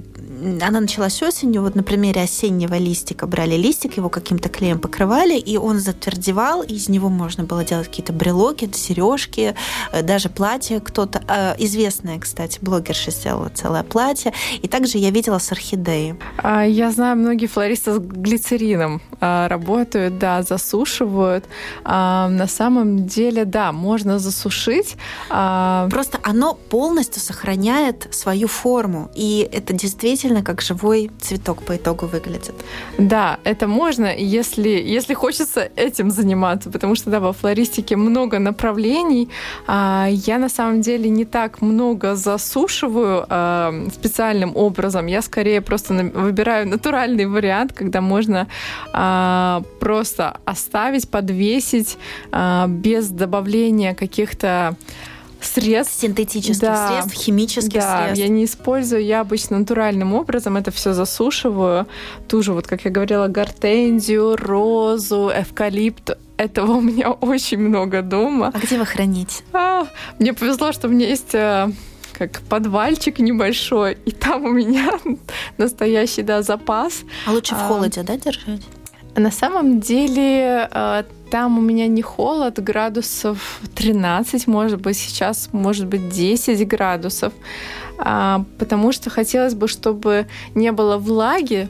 она 0.63 0.81
началась 0.81 1.23
осенью, 1.23 1.63
вот 1.63 1.75
на 1.75 1.83
примере 1.83 2.23
осеннего 2.23 2.75
листика 2.75 3.27
брали 3.27 3.57
листик, 3.57 3.97
его 3.97 4.09
каким-то 4.09 4.49
клеем 4.49 4.79
покрывали, 4.79 5.39
и 5.39 5.57
он 5.57 5.81
затвердевал, 5.81 6.60
из 6.63 6.89
него 6.89 7.09
можно 7.09 7.45
было 7.45 7.65
делать 7.65 7.89
какие-то 7.89 8.13
брелоки, 8.13 8.71
сережки, 8.73 9.55
э, 9.93 10.03
даже 10.03 10.29
платье 10.29 10.81
кто-то. 10.81 11.23
Э, 11.29 11.55
известная, 11.59 12.19
кстати, 12.19 12.59
блогерша 12.61 13.11
сделала 13.11 13.49
целое 13.49 13.83
платье. 13.83 14.33
И 14.63 14.69
также 14.69 14.99
я 14.99 15.11
видела 15.11 15.39
с 15.39 15.53
орхидеей. 15.53 16.15
А, 16.39 16.65
я 16.65 16.91
знаю, 16.91 17.17
многие 17.17 17.47
флористы 17.47 17.95
с 17.95 17.99
глицерином 17.99 19.01
а, 19.21 19.49
работают, 19.49 20.19
да, 20.19 20.43
засушивают. 20.43 21.45
А, 21.85 22.29
на 22.29 22.47
самом 22.47 23.07
деле, 23.07 23.45
да, 23.45 23.73
можно 23.73 24.19
засушить. 24.19 24.97
Просто 25.29 26.19
оно 26.23 26.55
полностью 26.55 27.21
сохраняет 27.23 28.09
свою 28.15 28.49
форму. 28.49 29.11
И 29.15 29.49
это 29.53 29.73
действительно 29.73 30.43
как 30.43 30.61
живой 30.61 31.11
цветок 31.21 31.63
по 31.63 31.77
итогу 31.77 32.07
выглядит. 32.07 32.55
Да, 32.99 33.39
это 33.45 33.67
можно, 33.67 34.15
если, 34.15 34.69
если 34.69 35.15
хочется 35.15 35.71
этим 35.77 36.11
заниматься, 36.11 36.50
потому 36.57 36.95
что, 36.95 37.11
да, 37.11 37.21
во 37.21 37.33
флористике 37.33 37.97
много 37.97 38.39
направлений. 38.39 39.29
А, 39.67 40.09
я 40.11 40.39
на 40.39 40.49
самом 40.49 40.81
деле 40.81 41.11
не 41.11 41.25
так 41.25 41.63
много 41.63 42.15
засушиваю 42.15 43.27
а, 43.29 43.73
специальным 43.93 44.57
образом. 44.57 45.07
Я 45.07 45.23
скорее 45.23 45.61
просто 45.61 45.95
выбираю 45.95 46.69
натуральный 46.69 47.27
вариант, 47.27 47.73
когда 47.73 48.01
можно 48.01 48.47
а, 48.93 49.63
просто 49.81 50.39
оставить, 50.45 51.09
подвесить 51.09 51.99
без 52.69 53.09
добавления 53.09 53.95
каких-то 53.95 54.77
средств. 55.45 56.01
Синтетических 56.01 56.61
да, 56.61 56.89
средств, 56.89 57.15
химических 57.15 57.81
да, 57.81 58.05
средств. 58.05 58.19
я 58.19 58.29
не 58.29 58.45
использую, 58.45 59.05
я 59.05 59.21
обычно 59.21 59.59
натуральным 59.59 60.15
образом 60.15 60.57
это 60.57 60.71
все 60.71 60.93
засушиваю. 60.93 61.87
Ту 62.29 62.43
же, 62.43 62.53
вот 62.53 62.67
как 62.67 62.85
я 62.85 62.91
говорила, 62.91 63.29
гортензию, 63.29 64.37
розу, 64.37 65.31
эвкалипт. 65.35 66.17
Этого 66.41 66.73
у 66.73 66.81
меня 66.81 67.11
очень 67.11 67.59
много 67.59 68.01
дома. 68.01 68.51
А 68.55 68.59
где 68.59 68.79
вы 68.79 68.87
храните? 68.87 69.45
А, 69.53 69.87
мне 70.19 70.33
повезло, 70.33 70.73
что 70.73 70.89
у 70.89 70.91
меня 70.91 71.07
есть 71.07 71.35
э, 71.35 71.71
как 72.15 72.41
подвальчик 72.49 73.19
небольшой, 73.19 73.99
и 74.07 74.11
там 74.11 74.45
у 74.45 74.51
меня 74.51 74.91
настоящий, 75.59 76.23
да, 76.23 76.41
запас. 76.41 77.03
А 77.27 77.33
лучше 77.33 77.55
в 77.55 77.59
а, 77.59 77.69
холоде, 77.69 78.03
да, 78.05 78.17
держать? 78.17 78.63
На 79.17 79.31
самом 79.31 79.81
деле 79.81 80.67
э, 80.73 81.05
там 81.31 81.59
у 81.59 81.61
меня 81.61 81.89
не 81.89 82.01
холод, 82.01 82.59
градусов 82.59 83.61
13, 83.75 84.47
может 84.47 84.81
быть, 84.81 84.97
сейчас 84.97 85.51
может 85.53 85.89
быть 85.89 86.09
10 86.09 86.67
градусов, 86.67 87.35
а, 87.99 88.47
потому 88.59 88.93
что 88.93 89.11
хотелось 89.11 89.53
бы, 89.53 89.69
чтобы 89.69 90.27
не 90.55 90.73
было 90.73 90.97
влаги, 90.97 91.69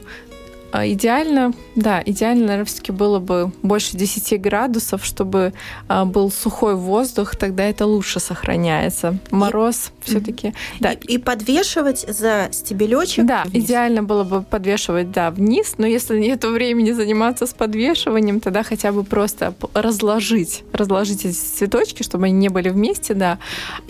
идеально, 0.73 1.53
да, 1.75 2.01
идеально, 2.05 2.45
наверное, 2.45 2.65
все-таки 2.65 2.91
было 2.91 3.19
бы 3.19 3.51
больше 3.61 3.97
10 3.97 4.41
градусов, 4.41 5.03
чтобы 5.05 5.53
а, 5.87 6.05
был 6.05 6.31
сухой 6.31 6.75
воздух, 6.75 7.35
тогда 7.35 7.65
это 7.65 7.85
лучше 7.85 8.19
сохраняется. 8.19 9.17
Мороз 9.31 9.91
и, 10.05 10.09
все-таки. 10.09 10.47
Mm-hmm. 10.47 10.77
Да. 10.79 10.91
И, 10.93 11.13
и 11.13 11.17
подвешивать 11.17 12.05
за 12.07 12.49
стебелечек. 12.51 13.25
Да, 13.25 13.43
вниз. 13.45 13.65
идеально 13.65 14.03
было 14.03 14.23
бы 14.23 14.41
подвешивать, 14.41 15.11
да, 15.11 15.31
вниз, 15.31 15.75
но 15.77 15.85
если 15.85 16.17
нет 16.19 16.43
времени 16.43 16.91
заниматься 16.91 17.45
с 17.45 17.53
подвешиванием, 17.53 18.39
тогда 18.39 18.63
хотя 18.63 18.91
бы 18.91 19.03
просто 19.03 19.53
разложить, 19.73 20.63
разложить 20.73 21.25
эти 21.25 21.35
цветочки, 21.35 22.03
чтобы 22.03 22.25
они 22.25 22.33
не 22.33 22.49
были 22.49 22.69
вместе, 22.69 23.13
да, 23.13 23.39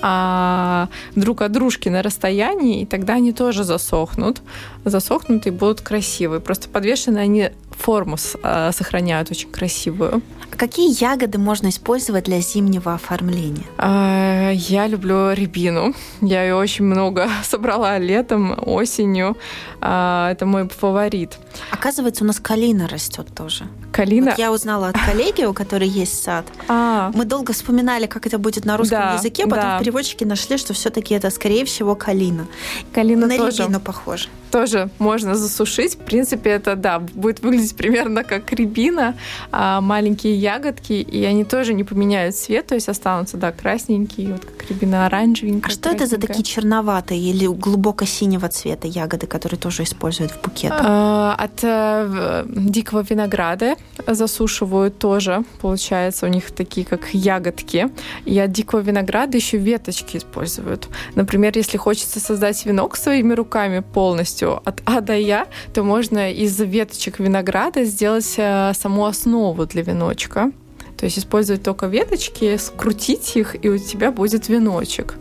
а 0.02 0.90
друг 1.16 1.42
от 1.42 1.52
дружки 1.52 1.90
на 1.90 2.02
расстоянии, 2.02 2.82
и 2.82 2.86
тогда 2.86 3.14
они 3.14 3.34
тоже 3.34 3.64
засохнут, 3.64 4.42
засохнут 4.86 5.48
и 5.48 5.52
будут 5.52 5.82
красивые. 5.82 6.40
Просто 6.40 6.70
подвешены 6.70 7.20
они 7.20 7.52
форму 7.72 8.18
э, 8.44 8.72
сохраняют 8.74 9.32
очень 9.32 9.50
красивую. 9.50 10.22
Какие 10.58 11.02
ягоды 11.02 11.38
можно 11.38 11.70
использовать 11.70 12.26
для 12.26 12.40
зимнего 12.42 12.94
оформления? 12.94 13.66
А, 13.78 14.52
я 14.52 14.88
люблю 14.88 15.32
рябину. 15.34 15.94
Я 16.22 16.44
ее 16.44 16.56
очень 16.56 16.86
много 16.86 17.30
собрала 17.44 17.98
летом, 17.98 18.56
осенью. 18.66 19.38
А, 19.80 20.32
это 20.32 20.46
мой 20.46 20.68
фаворит. 20.70 21.38
Оказывается, 21.72 22.24
у 22.24 22.28
нас 22.28 22.40
калина 22.40 22.88
растет 22.88 23.28
тоже. 23.36 23.66
Калина? 23.92 24.32
Вот 24.32 24.40
я 24.40 24.52
узнала 24.52 24.90
от 24.90 24.98
коллеги, 24.98 25.44
у 25.44 25.54
которой 25.54 25.88
есть 25.88 26.22
сад. 26.24 26.46
А. 26.68 27.12
Мы 27.14 27.26
долго 27.26 27.54
вспоминали, 27.54 28.08
как 28.08 28.28
это 28.28 28.38
будет 28.38 28.66
на 28.66 28.78
русском 28.78 29.00
да, 29.00 29.14
языке, 29.14 29.44
потом 29.44 29.64
да. 29.64 29.80
переводчики 29.80 30.24
нашли, 30.24 30.58
что 30.58 30.74
все-таки 30.74 31.14
это, 31.14 31.30
скорее 31.30 31.66
всего, 31.66 31.96
калина. 31.96 32.48
Калина 32.94 33.28
на 33.28 33.38
тоже. 33.38 33.64
рябину 33.64 33.80
похоже. 33.80 34.28
Тоже 34.52 34.90
можно 35.00 35.36
засушить. 35.36 35.96
В 35.96 36.00
принципе, 36.00 36.52
это, 36.52 36.76
да, 36.76 37.00
будет 37.00 37.42
выглядеть 37.42 37.76
примерно 37.76 38.24
как 38.24 38.52
рябина, 38.52 39.18
а 39.52 39.82
маленькие 39.82 40.36
ягодки, 40.42 40.94
и 40.94 41.24
они 41.24 41.46
тоже 41.46 41.74
не 41.74 41.84
поменяют 41.84 42.36
цвет, 42.36 42.68
то 42.68 42.76
есть 42.76 42.90
останутся, 42.90 43.38
да, 43.38 43.52
красненькие, 43.52 44.34
вот 44.34 44.46
как 44.46 44.70
рябина 44.70 45.06
оранжевенькая. 45.06 45.72
А 45.72 45.74
что 45.74 45.90
это 45.90 46.08
за 46.08 46.18
такие 46.18 46.44
черноватые 46.44 47.22
или 47.22 47.46
глубоко 47.48 48.06
синего 48.06 48.48
цвета 48.50 48.88
ягоды, 48.88 49.28
которые 49.28 49.60
тоже 49.60 49.84
используют 49.84 50.32
в 50.32 50.42
букетах? 50.42 50.82
От 50.82 51.64
э, 51.64 52.46
дикого 52.48 53.06
винограда 53.08 53.76
засушивают 54.08 54.98
тоже, 55.00 55.44
получается, 55.62 56.26
у 56.26 56.30
них 56.30 56.52
такие 56.52 56.86
как 56.86 57.14
ягодки. 57.14 57.90
И 58.26 58.40
от 58.40 58.52
дикого 58.52 58.80
винограда 58.80 59.38
еще 59.38 59.58
веточки 59.58 60.18
используют. 60.18 60.90
Например, 61.16 61.52
если 61.56 61.78
хочется 61.78 62.20
создать 62.20 62.66
венок 62.66 62.96
своими 62.96 63.34
руками 63.34 63.80
полностью 63.94 64.62
от 64.66 64.82
А 64.86 65.02
до 65.02 65.14
Я, 65.14 65.48
то 65.74 65.84
можно 65.84 66.32
из 66.32 66.60
веточек 66.60 67.20
винограда 67.20 67.84
сделать 67.86 68.34
э, 68.38 68.74
саму 68.74 69.06
основу 69.06 69.66
для 69.66 69.84
веночка. 69.84 70.31
То 70.34 71.06
есть 71.06 71.18
использовать 71.18 71.64
только 71.64 71.88
веточки, 71.88 72.58
скрутить 72.58 73.36
их, 73.36 73.56
и 73.66 73.70
у 73.70 73.78
тебя 73.78 74.12
будет 74.12 74.50
веночек. 74.50 75.16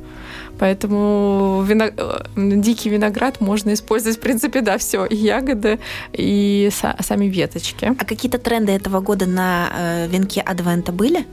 Поэтому 0.61 1.65
виног... 1.67 1.93
Э, 1.97 2.19
дикий 2.37 2.91
виноград 2.91 3.41
можно 3.41 3.73
использовать, 3.73 4.19
в 4.19 4.21
принципе, 4.21 4.61
да, 4.61 4.77
все, 4.77 5.07
и 5.07 5.17
ягоды, 5.17 5.79
и 6.13 6.69
сами 7.01 7.27
веточки. 7.27 7.97
А 7.99 8.05
какие-то 8.05 8.39
тренды 8.39 8.73
этого 8.73 9.01
года 9.01 9.25
на 9.25 9.71
э, 9.75 10.09
венке 10.09 10.43
Адвента 10.43 10.93
были? 10.93 11.25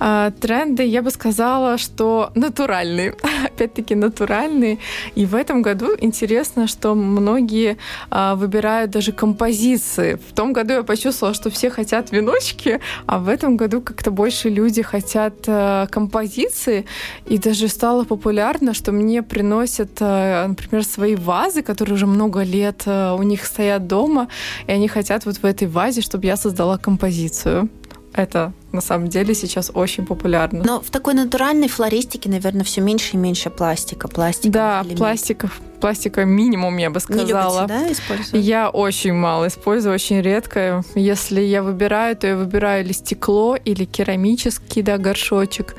А, 0.00 0.32
тренды, 0.32 0.82
я 0.84 1.02
бы 1.02 1.12
сказала, 1.12 1.78
что 1.78 2.32
натуральные. 2.34 3.14
Опять-таки 3.62 3.94
натуральные. 3.94 4.78
И 5.14 5.24
в 5.24 5.36
этом 5.36 5.62
году 5.62 5.90
интересно, 6.00 6.66
что 6.66 6.96
многие 6.96 7.76
а, 8.10 8.34
выбирают 8.34 8.90
даже 8.90 9.12
композиции. 9.12 10.18
В 10.28 10.34
том 10.34 10.52
году 10.52 10.72
я 10.72 10.82
почувствовала, 10.82 11.32
что 11.32 11.48
все 11.48 11.70
хотят 11.70 12.10
веночки, 12.10 12.80
а 13.06 13.20
в 13.20 13.28
этом 13.28 13.56
году 13.56 13.80
как-то 13.80 14.10
больше 14.10 14.48
люди 14.48 14.82
хотят 14.82 15.34
а, 15.46 15.86
композиции. 15.86 16.86
И 17.26 17.38
даже 17.38 17.68
стало 17.68 18.02
популярно, 18.02 18.74
что 18.74 18.90
мне 18.90 19.22
приносят, 19.22 19.98
а, 20.00 20.48
например, 20.48 20.84
свои 20.84 21.14
вазы, 21.14 21.62
которые 21.62 21.94
уже 21.94 22.06
много 22.06 22.42
лет 22.42 22.82
а, 22.86 23.14
у 23.14 23.22
них 23.22 23.44
стоят 23.44 23.86
дома, 23.86 24.26
и 24.66 24.72
они 24.72 24.88
хотят 24.88 25.24
вот 25.24 25.36
в 25.36 25.44
этой 25.44 25.68
вазе, 25.68 26.00
чтобы 26.00 26.26
я 26.26 26.36
создала 26.36 26.78
композицию. 26.78 27.68
Это 28.12 28.52
на 28.72 28.80
самом 28.80 29.08
деле 29.08 29.34
сейчас 29.34 29.70
очень 29.74 30.06
популярно. 30.06 30.62
Но 30.64 30.80
в 30.80 30.90
такой 30.90 31.14
натуральной 31.14 31.68
флористике, 31.68 32.28
наверное, 32.28 32.64
все 32.64 32.80
меньше 32.80 33.14
и 33.14 33.16
меньше 33.16 33.50
пластика. 33.50 34.08
Пластика. 34.08 34.52
Да, 34.52 34.84
пластиков, 34.96 35.60
пластика 35.82 36.24
минимум, 36.24 36.76
я 36.76 36.90
бы 36.90 37.00
сказала. 37.00 37.66
Не 37.66 37.72
любите, 37.72 37.86
да, 37.86 37.92
использовать? 37.92 38.44
Я 38.44 38.70
очень 38.70 39.12
мало 39.12 39.48
использую, 39.48 39.94
очень 39.94 40.20
редко. 40.20 40.82
Если 40.94 41.40
я 41.40 41.62
выбираю, 41.62 42.16
то 42.16 42.28
я 42.28 42.36
выбираю 42.36 42.84
или 42.84 42.92
стекло, 42.92 43.56
или 43.56 43.84
керамический, 43.84 44.82
да, 44.82 44.96
горшочек, 44.96 45.74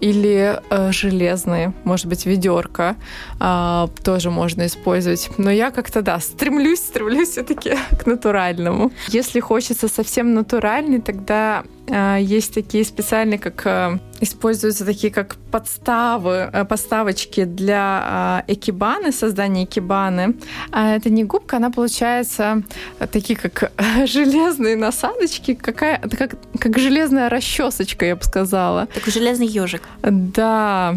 или 0.00 0.60
э, 0.70 0.92
железные, 0.92 1.74
может 1.84 2.06
быть, 2.06 2.24
ведерко 2.24 2.96
э, 3.40 3.88
тоже 4.04 4.30
можно 4.30 4.64
использовать. 4.66 5.28
Но 5.38 5.50
я 5.50 5.70
как-то, 5.72 6.02
да, 6.02 6.20
стремлюсь, 6.20 6.78
стремлюсь 6.78 7.30
все-таки 7.30 7.74
к 7.98 8.06
натуральному. 8.06 8.92
Если 9.08 9.40
хочется 9.40 9.88
совсем 9.88 10.34
натуральный, 10.34 11.00
тогда 11.00 11.64
есть 11.88 12.54
такие 12.54 12.84
специальные, 12.84 13.38
как 13.38 13.66
э, 13.66 13.98
используются 14.20 14.84
такие 14.84 15.12
как 15.12 15.36
подставы, 15.50 16.50
э, 16.52 16.64
подставочки 16.64 17.44
для 17.44 18.44
э, 18.46 18.52
экибаны, 18.52 19.12
создания 19.12 19.64
экибаны. 19.64 20.34
А 20.70 20.96
это 20.96 21.10
не 21.10 21.24
губка, 21.24 21.56
она 21.56 21.70
получается 21.70 22.62
такие 23.10 23.38
как 23.38 23.72
железные 24.06 24.76
насадочки, 24.76 25.54
какая, 25.54 25.98
как, 25.98 26.34
как 26.58 26.78
железная 26.78 27.28
расчесочка, 27.28 28.04
я 28.04 28.16
бы 28.16 28.22
сказала. 28.22 28.86
Такой 28.86 29.12
железный 29.12 29.46
ежик. 29.46 29.82
Да, 30.02 30.94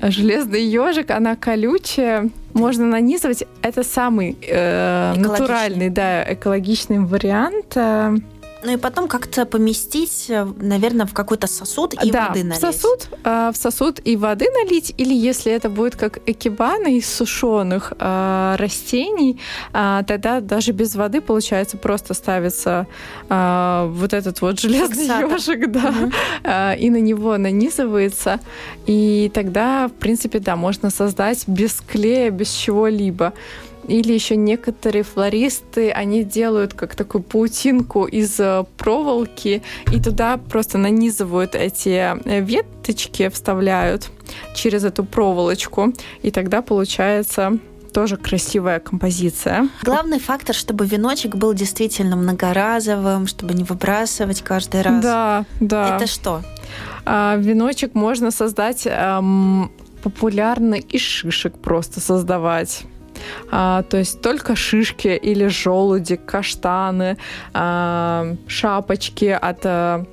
железный 0.00 0.64
ежик, 0.64 1.10
она 1.10 1.36
колючая, 1.36 2.30
можно 2.54 2.86
нанизывать. 2.86 3.44
Это 3.60 3.84
самый 3.84 4.38
э, 4.40 5.14
натуральный, 5.16 5.90
да, 5.90 6.32
экологичный 6.32 7.00
вариант. 7.00 7.76
Ну 8.64 8.72
и 8.72 8.76
потом 8.76 9.08
как-то 9.08 9.44
поместить, 9.44 10.26
э, 10.28 10.46
наверное, 10.60 11.06
в 11.06 11.12
какой-то 11.12 11.46
сосуд 11.46 11.94
и 11.94 12.10
да, 12.10 12.28
воды 12.28 12.44
налить. 12.44 12.58
В 12.58 12.60
сосуд, 12.60 13.08
э, 13.24 13.50
в 13.52 13.56
сосуд 13.56 14.00
и 14.04 14.16
воды 14.16 14.46
налить, 14.50 14.94
или 14.98 15.14
если 15.14 15.52
это 15.52 15.68
будет 15.68 15.96
как 15.96 16.18
экибаны 16.26 16.98
из 16.98 17.12
сушеных 17.12 17.92
э, 17.98 18.56
растений, 18.58 19.40
э, 19.72 20.02
тогда 20.06 20.40
даже 20.40 20.72
без 20.72 20.94
воды, 20.94 21.20
получается, 21.20 21.76
просто 21.76 22.14
ставится 22.14 22.86
э, 23.28 23.90
вот 23.90 24.12
этот 24.12 24.40
вот 24.40 24.60
железный 24.60 25.06
ежик, 25.06 25.70
да, 25.70 25.88
угу. 25.88 26.12
э, 26.44 26.76
и 26.78 26.90
на 26.90 27.00
него 27.00 27.36
нанизывается, 27.38 28.38
и 28.86 29.30
тогда, 29.34 29.88
в 29.88 29.92
принципе, 29.92 30.38
да, 30.38 30.54
можно 30.54 30.90
создать 30.90 31.48
без 31.48 31.80
клея, 31.80 32.30
без 32.30 32.52
чего-либо. 32.52 33.32
Или 33.88 34.12
еще 34.12 34.36
некоторые 34.36 35.02
флористы, 35.02 35.90
они 35.90 36.24
делают 36.24 36.74
как 36.74 36.94
такую 36.94 37.22
паутинку 37.22 38.04
из 38.04 38.38
э, 38.38 38.64
проволоки 38.76 39.62
и 39.92 40.00
туда 40.00 40.36
просто 40.36 40.78
нанизывают 40.78 41.54
эти 41.54 42.16
э, 42.24 42.40
веточки, 42.40 43.28
вставляют 43.28 44.10
через 44.54 44.84
эту 44.84 45.04
проволочку, 45.04 45.92
и 46.22 46.30
тогда 46.30 46.62
получается 46.62 47.58
тоже 47.92 48.16
красивая 48.16 48.80
композиция. 48.80 49.68
Glавный 49.82 50.18
фактор, 50.18 50.54
чтобы 50.54 50.86
веночек 50.86 51.36
был 51.36 51.52
действительно 51.52 52.16
многоразовым, 52.16 53.26
чтобы 53.26 53.54
не 53.54 53.64
выбрасывать 53.64 54.42
каждый 54.42 54.82
раз. 54.82 55.02
Да, 55.02 55.44
да. 55.60 55.96
Это 55.96 56.06
что? 56.06 56.42
А, 57.04 57.36
веночек 57.36 57.94
можно 57.94 58.30
создать 58.30 58.86
эм, 58.86 59.70
популярно 60.02 60.74
из 60.74 61.00
шишек 61.00 61.54
просто 61.58 62.00
создавать 62.00 62.84
а, 63.50 63.82
то 63.82 63.96
есть 63.96 64.20
только 64.20 64.56
шишки 64.56 65.08
или 65.08 65.46
желуди, 65.46 66.16
каштаны, 66.16 67.16
а, 67.52 68.34
шапочки 68.46 69.26
от 69.26 69.60
а, 69.64 70.04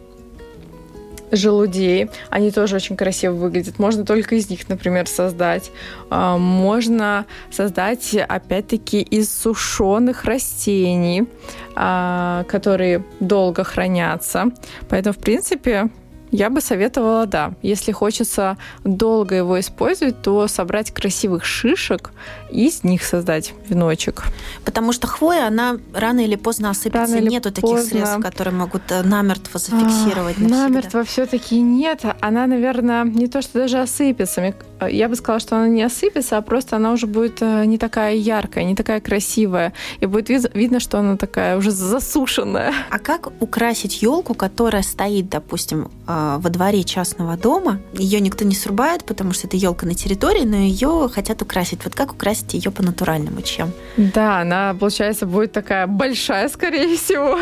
желудей. 1.32 2.10
Они 2.30 2.52
тоже 2.52 2.76
очень 2.76 2.96
красиво 2.96 3.34
выглядят. 3.34 3.80
Можно 3.80 4.06
только 4.06 4.36
из 4.36 4.50
них, 4.50 4.68
например, 4.70 5.08
создать. 5.08 5.72
А, 6.10 6.38
можно 6.38 7.26
создать, 7.52 8.16
опять-таки, 8.16 9.02
из 9.02 9.32
сушеных 9.32 10.26
растений, 10.26 11.28
а, 11.76 12.44
которые 12.48 13.04
долго 13.20 13.64
хранятся. 13.64 14.46
Поэтому, 14.90 15.14
в 15.14 15.20
принципе, 15.20 15.90
я 16.32 16.50
бы 16.52 16.62
советовала, 16.62 17.26
да, 17.26 17.54
если 17.64 17.92
хочется 17.92 18.58
долго 18.84 19.36
его 19.36 19.60
использовать, 19.60 20.22
то 20.22 20.48
собрать 20.48 20.92
красивых 20.92 21.44
шишек 21.44 22.12
и 22.52 22.68
из 22.68 22.84
них 22.84 23.04
создать 23.04 23.54
веночек. 23.68 24.24
Потому 24.66 24.94
что 24.94 25.08
хвоя, 25.08 25.48
она 25.48 25.78
рано 25.94 26.22
или 26.22 26.36
поздно 26.36 26.70
осыпется. 26.70 27.16
Рано 27.16 27.28
Нету 27.28 27.52
таких 27.52 27.70
поздно. 27.70 27.90
средств, 27.90 28.20
которые 28.22 28.54
могут 28.54 28.84
э, 28.90 29.04
намертво 29.04 29.60
зафиксировать 29.60 30.38
а, 30.38 30.42
Намертво 30.42 31.04
все-таки 31.04 31.60
нет. 31.60 32.04
Она, 32.22 32.48
наверное, 32.48 33.04
не 33.04 33.28
то, 33.28 33.42
что 33.42 33.60
даже 33.60 33.80
осыпется. 33.80 34.54
Я 34.90 35.10
бы 35.10 35.16
сказала, 35.16 35.40
что 35.40 35.58
она 35.58 35.68
не 35.68 35.84
осыпется, 35.84 36.38
а 36.38 36.42
просто 36.42 36.76
она 36.76 36.92
уже 36.92 37.08
будет 37.08 37.42
э, 37.42 37.66
не 37.66 37.78
такая 37.78 38.16
яркая, 38.16 38.64
не 38.64 38.76
такая 38.76 39.02
красивая. 39.02 39.74
И 40.00 40.06
будет 40.06 40.30
видно, 40.54 40.80
что 40.80 41.00
она 41.00 41.18
такая 41.18 41.58
уже 41.58 41.72
засушенная. 41.72 42.74
А 42.90 43.00
как 43.00 43.30
украсить 43.42 44.02
елку, 44.02 44.34
которая 44.34 44.84
стоит, 44.84 45.30
допустим, 45.30 45.90
э, 46.08 46.38
во 46.40 46.50
дворе 46.50 46.84
частного 46.84 47.38
дома. 47.38 47.80
Ее 47.94 48.20
никто 48.20 48.46
не 48.46 48.56
срубает, 48.56 49.04
потому 49.04 49.34
что 49.34 49.48
это 49.48 49.58
елка 49.58 49.86
на 49.86 49.94
территории, 49.94 50.46
но 50.46 50.58
ее 50.58 51.10
хотят 51.14 51.42
украсить. 51.42 51.84
Вот 51.84 51.96
как 51.96 52.14
украсить 52.14 52.39
ее 52.54 52.72
по-натуральному? 52.72 53.42
Чем? 53.42 53.72
Да, 53.98 54.42
она, 54.42 54.76
получается, 54.80 55.26
будет 55.26 55.52
такая 55.52 55.88
большая, 55.88 56.50
скорее 56.50 56.96
всего. 56.98 57.38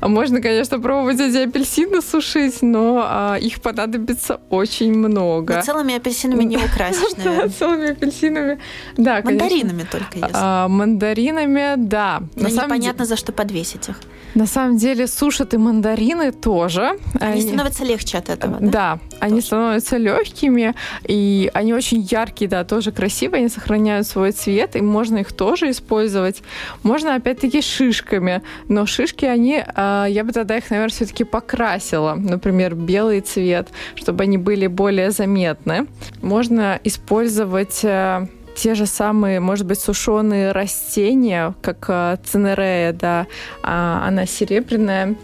А 0.00 0.08
можно, 0.08 0.40
конечно, 0.40 0.80
пробовать 0.80 1.20
эти 1.20 1.48
апельсины 1.48 2.02
сушить, 2.02 2.62
но 2.62 3.04
а, 3.04 3.36
их 3.36 3.60
понадобится 3.60 4.40
очень 4.50 4.92
много. 4.94 5.56
Но 5.56 5.62
целыми 5.62 5.96
апельсинами 5.96 6.44
не 6.44 6.56
украсишь, 6.56 7.16
наверное. 7.16 7.48
целыми 7.48 7.90
апельсинами, 7.92 8.58
да, 8.96 9.20
Мандаринами 9.24 9.86
только, 9.90 10.18
если. 10.18 10.32
А, 10.32 10.68
мандаринами, 10.68 11.74
да. 11.76 12.22
Но 12.36 12.48
непонятно, 12.48 13.04
за 13.04 13.16
что 13.16 13.32
подвесить 13.32 13.88
их. 13.88 14.00
На 14.34 14.46
самом 14.46 14.76
деле 14.76 15.06
сушат 15.06 15.54
и 15.54 15.56
мандарины 15.56 16.32
тоже. 16.32 16.98
Они, 17.20 17.32
они 17.32 17.42
становятся 17.42 17.84
легче 17.84 18.18
от 18.18 18.28
этого, 18.28 18.58
да? 18.60 18.70
Да, 18.70 18.98
они 19.20 19.40
становятся 19.40 19.96
легкими, 19.96 20.74
и 21.04 21.50
они 21.54 21.74
очень 21.74 22.00
яркие, 22.00 22.48
да, 22.48 22.64
тоже 22.64 22.92
красивые, 22.92 23.40
они 23.40 23.48
сохраняют 23.48 24.06
свой 24.06 24.32
цвет, 24.32 24.76
и 24.76 24.80
можно 24.80 25.18
их 25.18 25.32
тоже 25.32 25.70
использовать. 25.70 26.42
Можно, 26.82 27.14
опять-таки, 27.14 27.60
шишками, 27.60 28.42
но 28.68 28.86
шишки, 28.86 29.24
они, 29.24 29.62
а, 29.74 30.06
я 30.06 30.24
бы 30.24 30.32
тогда 30.32 30.56
их, 30.56 30.70
наверное, 30.70 30.92
все-таки 30.92 31.24
покрасила, 31.24 32.14
например, 32.14 32.74
белый 32.74 33.20
цвет, 33.20 33.68
чтобы 33.94 34.24
они 34.24 34.38
были 34.38 34.66
более 34.66 35.10
заметны. 35.10 35.86
Можно 36.22 36.80
использовать 36.84 37.80
э, 37.84 38.26
те 38.62 38.74
же 38.74 38.84
самые, 38.84 39.40
может 39.40 39.66
быть, 39.66 39.80
сушеные 39.80 40.52
растения, 40.52 41.54
как 41.62 41.86
э, 41.88 42.18
цинерея, 42.22 42.92
да, 42.92 43.26
а, 43.62 44.06
она 44.06 44.26
серебряная, 44.26 45.14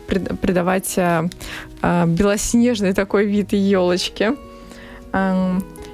придавать 0.40 0.94
э, 0.96 1.29
белоснежный 1.83 2.94
такой 2.94 3.27
вид 3.27 3.53
елочки. 3.53 4.33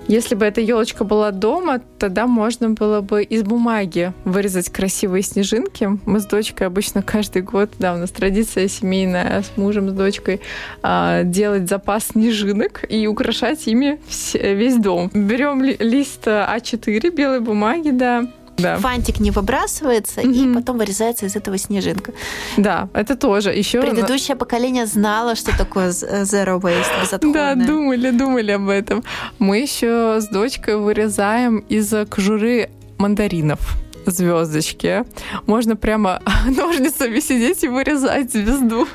Если 0.08 0.34
бы 0.34 0.44
эта 0.44 0.60
елочка 0.60 1.04
была 1.04 1.30
дома, 1.30 1.80
тогда 1.98 2.26
можно 2.26 2.70
было 2.70 3.00
бы 3.00 3.22
из 3.22 3.42
бумаги 3.42 4.12
вырезать 4.24 4.68
красивые 4.70 5.22
снежинки. 5.22 5.88
Мы 6.06 6.20
с 6.20 6.26
дочкой 6.26 6.66
обычно 6.66 7.02
каждый 7.02 7.42
год, 7.42 7.70
да, 7.78 7.94
у 7.94 7.98
нас 7.98 8.10
традиция 8.10 8.68
семейная 8.68 9.42
с 9.42 9.56
мужем, 9.56 9.90
с 9.90 9.92
дочкой, 9.92 10.40
а, 10.82 11.22
делать 11.22 11.68
запас 11.68 12.08
снежинок 12.08 12.84
и 12.88 13.06
украшать 13.06 13.66
ими 13.66 14.00
весь 14.34 14.76
дом. 14.76 15.10
Берем 15.14 15.62
лист 15.62 16.26
А4 16.26 17.10
белой 17.10 17.40
бумаги, 17.40 17.90
да, 17.90 18.26
да. 18.62 18.76
фантик 18.78 19.20
не 19.20 19.30
выбрасывается, 19.30 20.20
mm-hmm. 20.20 20.52
и 20.52 20.54
потом 20.54 20.78
вырезается 20.78 21.26
из 21.26 21.36
этого 21.36 21.58
снежинка. 21.58 22.12
Да, 22.56 22.88
это 22.94 23.16
тоже. 23.16 23.50
Еще 23.50 23.80
Предыдущее 23.80 24.36
поколение 24.36 24.86
знало, 24.86 25.34
что 25.34 25.56
такое 25.56 25.90
zero 25.90 26.60
waste, 26.60 27.02
безотходное. 27.02 27.54
Да, 27.56 27.66
думали, 27.66 28.10
думали 28.10 28.52
об 28.52 28.68
этом. 28.68 29.02
Мы 29.38 29.58
еще 29.58 30.20
с 30.20 30.28
дочкой 30.28 30.76
вырезаем 30.76 31.58
из 31.58 31.92
кожуры 32.08 32.70
мандаринов 32.98 33.60
звездочки. 34.06 35.04
Можно 35.46 35.76
прямо 35.76 36.20
ножницами 36.46 37.20
сидеть 37.20 37.64
и 37.64 37.68
вырезать 37.68 38.32
звезду. 38.32 38.86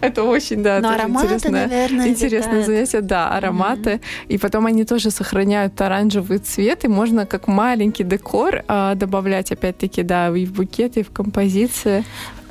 Это 0.00 0.22
очень, 0.22 0.62
да, 0.62 0.80
Но 0.80 0.90
ароматы, 0.90 1.26
интересное, 1.26 1.68
наверное, 1.68 2.08
интересное 2.08 2.64
занятие. 2.64 3.00
Да, 3.00 3.30
ароматы. 3.30 3.90
Mm-hmm. 3.90 4.26
И 4.28 4.38
потом 4.38 4.66
они 4.66 4.84
тоже 4.84 5.10
сохраняют 5.10 5.80
оранжевый 5.80 6.38
цвет, 6.38 6.84
и 6.84 6.88
можно 6.88 7.26
как 7.26 7.48
маленький 7.48 8.04
декор 8.04 8.64
а, 8.68 8.94
добавлять, 8.94 9.52
опять-таки, 9.52 10.02
да, 10.02 10.28
и 10.36 10.46
в 10.46 10.52
букеты, 10.52 11.00
и 11.00 11.02
в 11.02 11.10
композиции. 11.10 12.04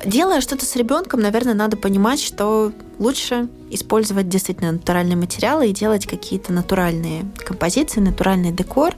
Делая 0.04 0.40
что-то 0.40 0.66
с 0.66 0.76
ребенком, 0.76 1.20
наверное, 1.20 1.54
надо 1.54 1.76
понимать, 1.76 2.20
что 2.20 2.72
лучше 2.98 3.48
использовать 3.70 4.28
действительно 4.28 4.72
натуральные 4.72 5.16
материалы 5.16 5.68
и 5.68 5.72
делать 5.72 6.06
какие-то 6.06 6.52
натуральные 6.52 7.24
композиции, 7.36 8.00
натуральный 8.00 8.52
декор. 8.52 8.94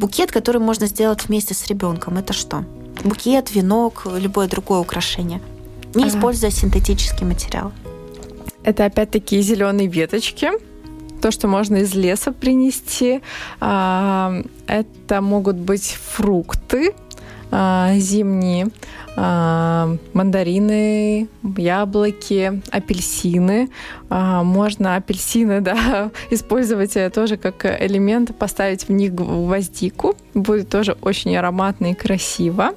Букет, 0.00 0.32
который 0.32 0.62
можно 0.62 0.86
сделать 0.86 1.28
вместе 1.28 1.52
с 1.52 1.66
ребенком, 1.66 2.16
это 2.16 2.32
что? 2.32 2.64
Букет, 3.04 3.54
венок, 3.54 4.06
любое 4.16 4.48
другое 4.48 4.78
украшение, 4.78 5.42
не 5.94 6.08
используя 6.08 6.50
синтетический 6.50 7.26
материал. 7.26 7.70
Это 8.64 8.86
опять-таки 8.86 9.42
зеленые 9.42 9.88
веточки, 9.88 10.52
то, 11.20 11.30
что 11.30 11.48
можно 11.48 11.76
из 11.76 11.94
леса 11.94 12.32
принести. 12.32 13.20
А, 13.60 14.42
это 14.66 15.20
могут 15.20 15.56
быть 15.56 15.98
фрукты 16.02 16.94
зимние, 17.50 18.68
а, 19.16 19.96
мандарины, 20.12 21.28
яблоки, 21.56 22.62
апельсины. 22.70 23.68
А, 24.08 24.42
можно 24.42 24.96
апельсины 24.96 25.60
да, 25.60 26.10
использовать 26.30 26.96
э, 26.96 27.10
тоже 27.10 27.36
как 27.36 27.64
элемент, 27.64 28.36
поставить 28.36 28.88
в 28.88 28.92
них 28.92 29.14
гвоздику. 29.14 30.14
Будет 30.34 30.68
тоже 30.68 30.96
очень 31.02 31.36
ароматно 31.36 31.90
и 31.90 31.94
красиво. 31.94 32.70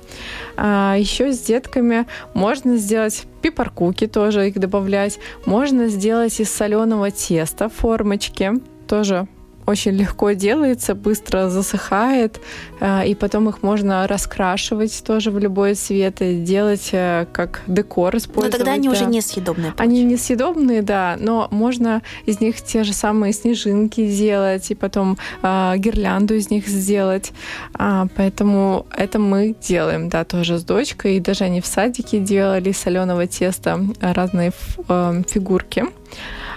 А, 0.57 0.95
Еще 0.97 1.31
с 1.31 1.39
детками 1.39 2.07
можно 2.33 2.77
сделать 2.77 3.25
пипаркуки, 3.41 4.07
тоже 4.07 4.47
их 4.47 4.55
добавлять. 4.59 5.19
Можно 5.45 5.87
сделать 5.87 6.39
из 6.39 6.51
соленого 6.51 7.11
теста 7.11 7.69
формочки. 7.69 8.53
Тоже 8.87 9.27
очень 9.65 9.91
легко 9.91 10.31
делается, 10.31 10.95
быстро 10.95 11.49
засыхает, 11.49 12.39
э, 12.79 13.07
и 13.07 13.15
потом 13.15 13.49
их 13.49 13.63
можно 13.63 14.07
раскрашивать 14.07 15.03
тоже 15.05 15.31
в 15.31 15.39
любой 15.39 15.75
цвет 15.75 16.21
и 16.21 16.41
делать 16.41 16.89
э, 16.91 17.25
как 17.31 17.61
декор 17.67 18.15
использовать. 18.17 18.53
Но 18.53 18.57
тогда 18.57 18.73
они 18.73 18.87
да. 18.87 18.93
уже 18.93 19.05
несъедобные. 19.05 19.73
Они 19.77 20.03
несъедобные, 20.03 20.81
да, 20.81 21.17
но 21.19 21.47
можно 21.51 22.01
из 22.25 22.39
них 22.39 22.61
те 22.61 22.83
же 22.83 22.93
самые 22.93 23.33
снежинки 23.33 24.07
сделать 24.07 24.69
и 24.71 24.75
потом 24.75 25.17
э, 25.41 25.73
гирлянду 25.77 26.35
из 26.35 26.49
них 26.49 26.67
сделать. 26.67 27.31
А, 27.73 28.07
поэтому 28.15 28.85
это 28.95 29.19
мы 29.19 29.55
делаем, 29.61 30.09
да, 30.09 30.23
тоже 30.23 30.57
с 30.57 30.63
дочкой. 30.63 31.17
И 31.17 31.19
даже 31.19 31.43
они 31.45 31.61
в 31.61 31.65
садике 31.65 32.19
делали 32.19 32.71
соленого 32.71 33.27
теста 33.27 33.79
разные 33.99 34.51
э, 34.87 35.23
фигурки. 35.27 35.85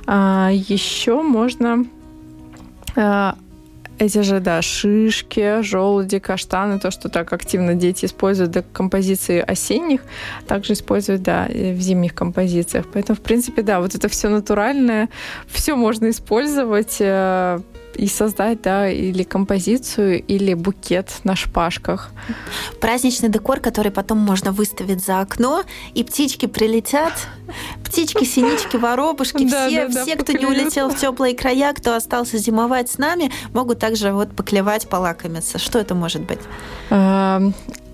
А, 0.07 0.51
еще 0.53 1.23
можно 1.23 1.87
эти 3.98 4.22
же, 4.22 4.40
да, 4.40 4.62
шишки, 4.62 5.62
желуди, 5.62 6.18
каштаны, 6.18 6.78
то, 6.78 6.90
что 6.90 7.09
так 7.09 7.32
активно 7.32 7.74
дети 7.74 8.04
используют 8.04 8.50
для 8.52 8.62
композиции 8.62 9.40
осенних, 9.40 10.02
также 10.46 10.74
используют, 10.74 11.22
да, 11.22 11.46
в 11.48 11.80
зимних 11.80 12.14
композициях. 12.14 12.87
Поэтому, 12.92 13.16
в 13.16 13.22
принципе, 13.22 13.62
да, 13.62 13.80
вот 13.80 13.94
это 13.94 14.09
все 14.09 14.28
натуральное, 14.28 15.09
все 15.46 15.76
можно 15.76 16.11
использовать 16.11 16.96
э, 17.00 17.61
и 17.96 18.06
создать, 18.09 18.62
да, 18.62 18.88
или 18.90 19.22
композицию, 19.22 20.22
или 20.22 20.54
букет 20.54 21.11
на 21.24 21.37
шпажках. 21.37 22.11
Праздничный 22.80 23.28
декор, 23.28 23.61
который 23.61 23.90
потом 23.90 24.18
можно 24.18 24.52
выставить 24.52 25.04
за 25.04 25.20
окно, 25.20 25.64
и 25.94 26.04
птички 26.04 26.46
прилетят, 26.46 27.12
птички, 27.85 28.24
синички, 28.24 28.76
воробушки, 28.76 29.46
все, 29.46 29.88
все, 29.88 30.16
кто 30.16 30.32
не 30.32 30.46
улетел 30.46 30.90
в 30.90 30.98
теплые 30.98 31.35
края, 31.35 31.72
кто 31.72 31.94
остался 31.94 32.38
зимовать 32.38 32.90
с 32.90 32.98
нами, 32.98 33.30
могут 33.52 33.78
также 33.78 34.12
вот 34.12 34.35
поклевать, 34.35 34.88
полакомиться. 34.88 35.59
Что 35.59 35.78
это 35.78 35.94
может 35.94 36.22
быть? 36.22 36.40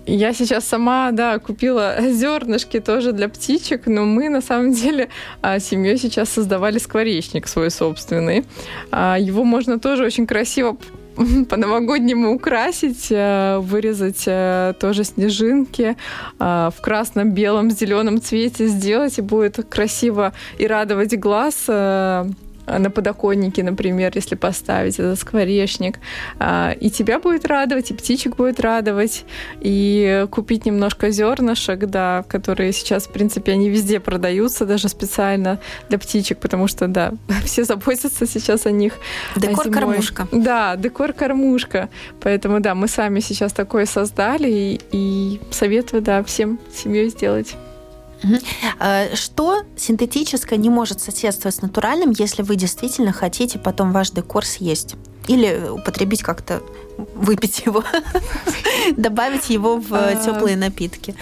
Я 0.05 0.33
сейчас 0.33 0.65
сама, 0.65 1.11
да, 1.11 1.39
купила 1.39 1.95
зернышки 2.01 2.79
тоже 2.79 3.13
для 3.13 3.29
птичек, 3.29 3.85
но 3.85 4.03
мы 4.03 4.29
на 4.29 4.41
самом 4.41 4.73
деле 4.73 5.09
а, 5.41 5.59
семьей 5.59 5.97
сейчас 5.97 6.29
создавали 6.29 6.77
скворечник 6.77 7.47
свой 7.47 7.71
собственный. 7.71 8.45
А, 8.91 9.17
его 9.17 9.43
можно 9.45 9.79
тоже 9.79 10.03
очень 10.03 10.27
красиво 10.27 10.77
по-новогоднему 11.49 12.33
украсить, 12.33 13.07
э, 13.11 13.59
вырезать 13.59 14.23
э, 14.25 14.73
тоже 14.79 15.03
снежинки 15.03 15.95
а, 16.39 16.71
в 16.71 16.81
красном, 16.81 17.31
белом, 17.31 17.71
зеленом 17.71 18.21
цвете 18.21 18.67
сделать, 18.67 19.19
и 19.19 19.21
будет 19.21 19.59
красиво 19.69 20.33
и 20.57 20.67
радовать 20.67 21.17
глаз 21.17 21.65
э, 21.67 22.25
на 22.67 22.89
подоконнике, 22.89 23.63
например, 23.63 24.11
если 24.15 24.35
поставить 24.35 24.99
этот 24.99 25.19
скворечник. 25.19 25.99
А, 26.39 26.75
и 26.79 26.89
тебя 26.89 27.19
будет 27.19 27.45
радовать, 27.45 27.91
и 27.91 27.93
птичек 27.93 28.35
будет 28.35 28.59
радовать, 28.59 29.25
и 29.61 30.25
купить 30.31 30.65
немножко 30.65 31.11
зернышек, 31.11 31.79
да, 31.85 32.23
которые 32.27 32.71
сейчас, 32.73 33.07
в 33.07 33.11
принципе, 33.11 33.53
они 33.53 33.69
везде 33.69 33.99
продаются, 33.99 34.65
даже 34.65 34.89
специально 34.89 35.59
для 35.89 35.97
птичек, 35.97 36.39
потому 36.39 36.67
что, 36.67 36.87
да, 36.87 37.13
все 37.45 37.63
заботятся 37.63 38.25
сейчас 38.25 38.65
о 38.65 38.71
них. 38.71 38.93
Декор-кормушка. 39.35 40.27
Да, 40.31 40.75
декор-кормушка. 40.75 41.89
Поэтому, 42.21 42.59
да, 42.59 42.75
мы 42.75 42.87
сами 42.87 43.19
сейчас 43.19 43.53
такое 43.53 43.85
создали, 43.85 44.49
и, 44.49 44.81
и 44.91 45.41
советую, 45.51 46.01
да, 46.01 46.23
всем 46.23 46.59
семьей 46.73 47.09
сделать. 47.09 47.55
Э, 48.79 49.15
что 49.15 49.63
синтетическое 49.75 50.57
не 50.57 50.69
может 50.69 51.01
соседствовать 51.01 51.55
с 51.55 51.61
натуральным, 51.61 52.11
если 52.17 52.41
вы 52.41 52.55
действительно 52.55 53.11
хотите 53.11 53.59
потом 53.59 53.91
ваш 53.91 54.11
декор 54.11 54.45
съесть? 54.45 54.95
Или 55.27 55.69
употребить 55.69 56.21
как-то, 56.21 56.61
выпить 57.15 57.63
его, 57.65 57.83
добавить 58.97 59.49
его 59.49 59.77
в 59.77 59.93
а. 59.93 60.15
теплые 60.15 60.57
напитки? 60.57 61.15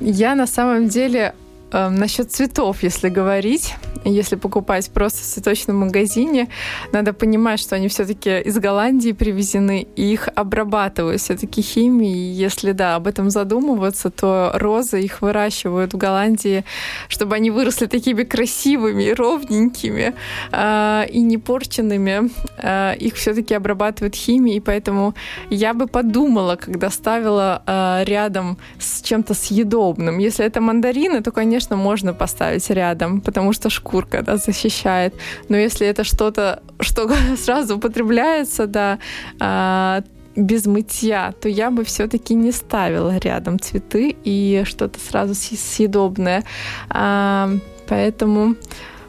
Я 0.00 0.34
на 0.34 0.46
самом 0.46 0.88
деле 0.88 1.34
э, 1.70 1.88
насчет 1.88 2.32
цветов, 2.32 2.82
если 2.82 3.08
говорить, 3.08 3.74
если 4.04 4.36
покупать 4.36 4.90
просто 4.90 5.20
в 5.20 5.24
цветочном 5.24 5.78
магазине, 5.78 6.48
надо 6.92 7.12
понимать, 7.12 7.60
что 7.60 7.76
они 7.76 7.88
все-таки 7.88 8.40
из 8.40 8.58
Голландии 8.58 9.12
привезены, 9.12 9.86
и 9.96 10.12
их 10.12 10.28
обрабатывают 10.34 11.20
все-таки 11.20 11.62
химией. 11.62 12.32
Если, 12.32 12.72
да, 12.72 12.96
об 12.96 13.06
этом 13.06 13.30
задумываться, 13.30 14.10
то 14.10 14.50
розы 14.54 15.00
их 15.00 15.22
выращивают 15.22 15.94
в 15.94 15.96
Голландии, 15.96 16.64
чтобы 17.08 17.36
они 17.36 17.50
выросли 17.50 17.86
такими 17.86 18.24
красивыми, 18.24 19.10
ровненькими 19.10 20.14
э, 20.52 21.06
и 21.08 21.20
не 21.20 21.38
порченными. 21.38 22.30
Э, 22.58 22.96
их 22.96 23.14
все-таки 23.14 23.54
обрабатывают 23.54 24.14
химией, 24.14 24.56
и 24.56 24.60
поэтому 24.60 25.14
я 25.50 25.74
бы 25.74 25.86
подумала, 25.86 26.56
когда 26.56 26.90
ставила 26.90 27.62
э, 27.66 28.04
рядом 28.04 28.58
с 28.78 29.02
чем-то 29.02 29.34
съедобным. 29.34 30.18
Если 30.18 30.44
это 30.44 30.60
мандарины, 30.60 31.22
то, 31.22 31.30
конечно, 31.30 31.76
можно 31.76 32.14
поставить 32.14 32.70
рядом, 32.70 33.20
потому 33.20 33.52
что 33.52 33.70
шкура 33.70 33.91
шкурка, 33.92 34.22
да, 34.22 34.36
защищает. 34.36 35.14
Но 35.48 35.56
если 35.56 35.86
это 35.86 36.04
что-то, 36.04 36.62
что 36.80 37.10
сразу 37.36 37.76
употребляется, 37.76 38.66
да, 38.66 38.98
а, 39.38 40.02
без 40.34 40.66
мытья, 40.66 41.32
то 41.40 41.48
я 41.48 41.70
бы 41.70 41.84
все-таки 41.84 42.34
не 42.34 42.52
ставила 42.52 43.18
рядом 43.18 43.60
цветы 43.60 44.16
и 44.24 44.62
что-то 44.64 44.98
сразу 44.98 45.34
съедобное. 45.34 46.42
А, 46.88 47.50
поэтому 47.86 48.54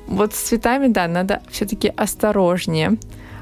вот 0.08 0.34
с 0.34 0.39
цветами, 0.39 0.88
да, 0.88 1.08
надо 1.08 1.41
все-таки 1.50 1.93
осторожнее. 1.96 2.98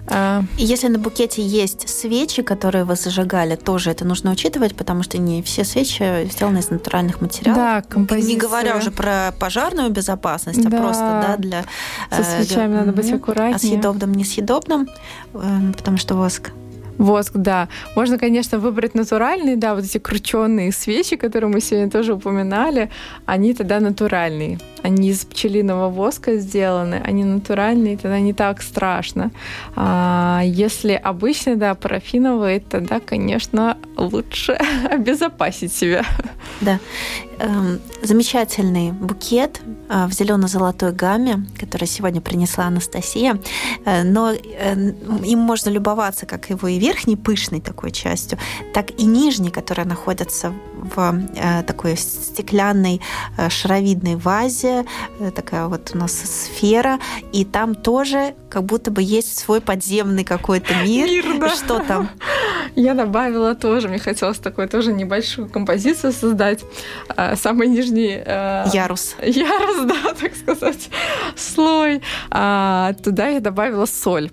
А... 0.07 0.43
Если 0.57 0.87
на 0.87 0.99
букете 0.99 1.41
есть 1.41 1.87
свечи, 1.89 2.41
которые 2.41 2.83
вы 2.83 2.95
зажигали, 2.95 3.55
тоже 3.55 3.91
это 3.91 4.05
нужно 4.05 4.31
учитывать, 4.31 4.75
потому 4.75 5.03
что 5.03 5.17
не 5.17 5.41
все 5.41 5.63
свечи 5.63 6.27
сделаны 6.31 6.59
из 6.59 6.69
натуральных 6.69 7.21
материалов. 7.21 7.57
Да, 7.57 7.81
композиция. 7.81 8.33
Не 8.33 8.39
говоря 8.39 8.77
уже 8.77 8.91
про 8.91 9.33
пожарную 9.39 9.89
безопасность, 9.89 10.61
да. 10.61 10.77
а 10.77 10.81
просто 10.81 11.25
да, 11.27 11.37
для... 11.37 11.63
Со 12.09 12.21
э, 12.21 12.43
свечами 12.43 12.71
для... 12.71 12.79
надо 12.79 12.93
быть 12.93 13.11
аккуратнее. 13.11 13.55
А 13.55 13.59
съедобным, 13.59 14.13
несъедобным, 14.13 14.87
эм, 15.33 15.73
потому 15.73 15.97
что 15.97 16.15
воск 16.15 16.51
Воск, 16.97 17.31
да. 17.33 17.67
Можно, 17.95 18.19
конечно, 18.19 18.59
выбрать 18.59 18.93
натуральные, 18.93 19.55
да, 19.55 19.73
вот 19.73 19.85
эти 19.85 19.97
крученные 19.97 20.71
свечи, 20.71 21.15
которые 21.15 21.49
мы 21.49 21.59
сегодня 21.59 21.89
тоже 21.89 22.13
упоминали, 22.13 22.91
они 23.25 23.55
тогда 23.55 23.79
натуральные. 23.79 24.59
Они 24.83 25.09
из 25.09 25.25
пчелиного 25.25 25.89
воска 25.89 26.37
сделаны, 26.37 27.01
они 27.03 27.23
натуральные, 27.23 27.97
тогда 27.97 28.19
не 28.19 28.33
так 28.33 28.61
страшно. 28.61 29.31
А 29.75 30.41
если 30.43 30.93
обычный, 30.93 31.55
да, 31.55 31.75
парафиновый, 31.75 32.59
тогда, 32.59 32.99
конечно, 32.99 33.77
лучше 33.97 34.53
обезопасить 34.89 35.73
себя. 35.73 36.05
Да. 36.61 36.79
Эм, 37.39 37.79
замечательный 38.03 38.91
букет 38.91 39.61
э, 39.89 40.05
в 40.05 40.13
зелено-золотой 40.13 40.91
гамме, 40.91 41.45
который 41.59 41.87
сегодня 41.87 42.21
принесла 42.21 42.65
Анастасия. 42.65 43.39
Э, 43.83 44.03
но 44.03 44.31
э, 44.31 44.75
им 45.25 45.39
можно 45.39 45.69
любоваться 45.69 46.25
как 46.27 46.51
его 46.51 46.67
и 46.67 46.77
верхней 46.77 47.15
пышной 47.15 47.59
такой 47.59 47.91
частью, 47.91 48.37
так 48.73 48.91
и 48.99 49.05
нижней, 49.05 49.49
которая 49.49 49.87
находится 49.87 50.53
в 50.81 51.63
такой 51.65 51.97
стеклянной 51.97 53.01
шаровидной 53.49 54.15
вазе, 54.15 54.85
такая 55.35 55.67
вот 55.67 55.91
у 55.93 55.97
нас 55.97 56.13
сфера, 56.13 56.99
и 57.31 57.45
там 57.45 57.75
тоже 57.75 58.35
как 58.49 58.63
будто 58.63 58.91
бы 58.91 59.01
есть 59.01 59.37
свой 59.37 59.61
подземный 59.61 60.23
какой-то 60.23 60.73
мир. 60.83 61.07
мир 61.07 61.39
да. 61.39 61.49
Что 61.49 61.79
там? 61.79 62.09
Я 62.75 62.93
добавила 62.93 63.55
тоже, 63.55 63.87
мне 63.87 63.99
хотелось 63.99 64.37
такую 64.37 64.67
тоже 64.69 64.93
небольшую 64.93 65.49
композицию 65.49 66.13
создать. 66.13 66.59
Самый 67.35 67.67
нижний... 67.67 68.21
Э, 68.25 68.65
ярус. 68.73 69.15
Ярус, 69.21 69.85
да, 69.85 70.13
так 70.13 70.35
сказать, 70.35 70.89
слой. 71.35 72.01
А, 72.29 72.93
туда 73.03 73.27
я 73.27 73.39
добавила 73.39 73.85
соль 73.85 74.31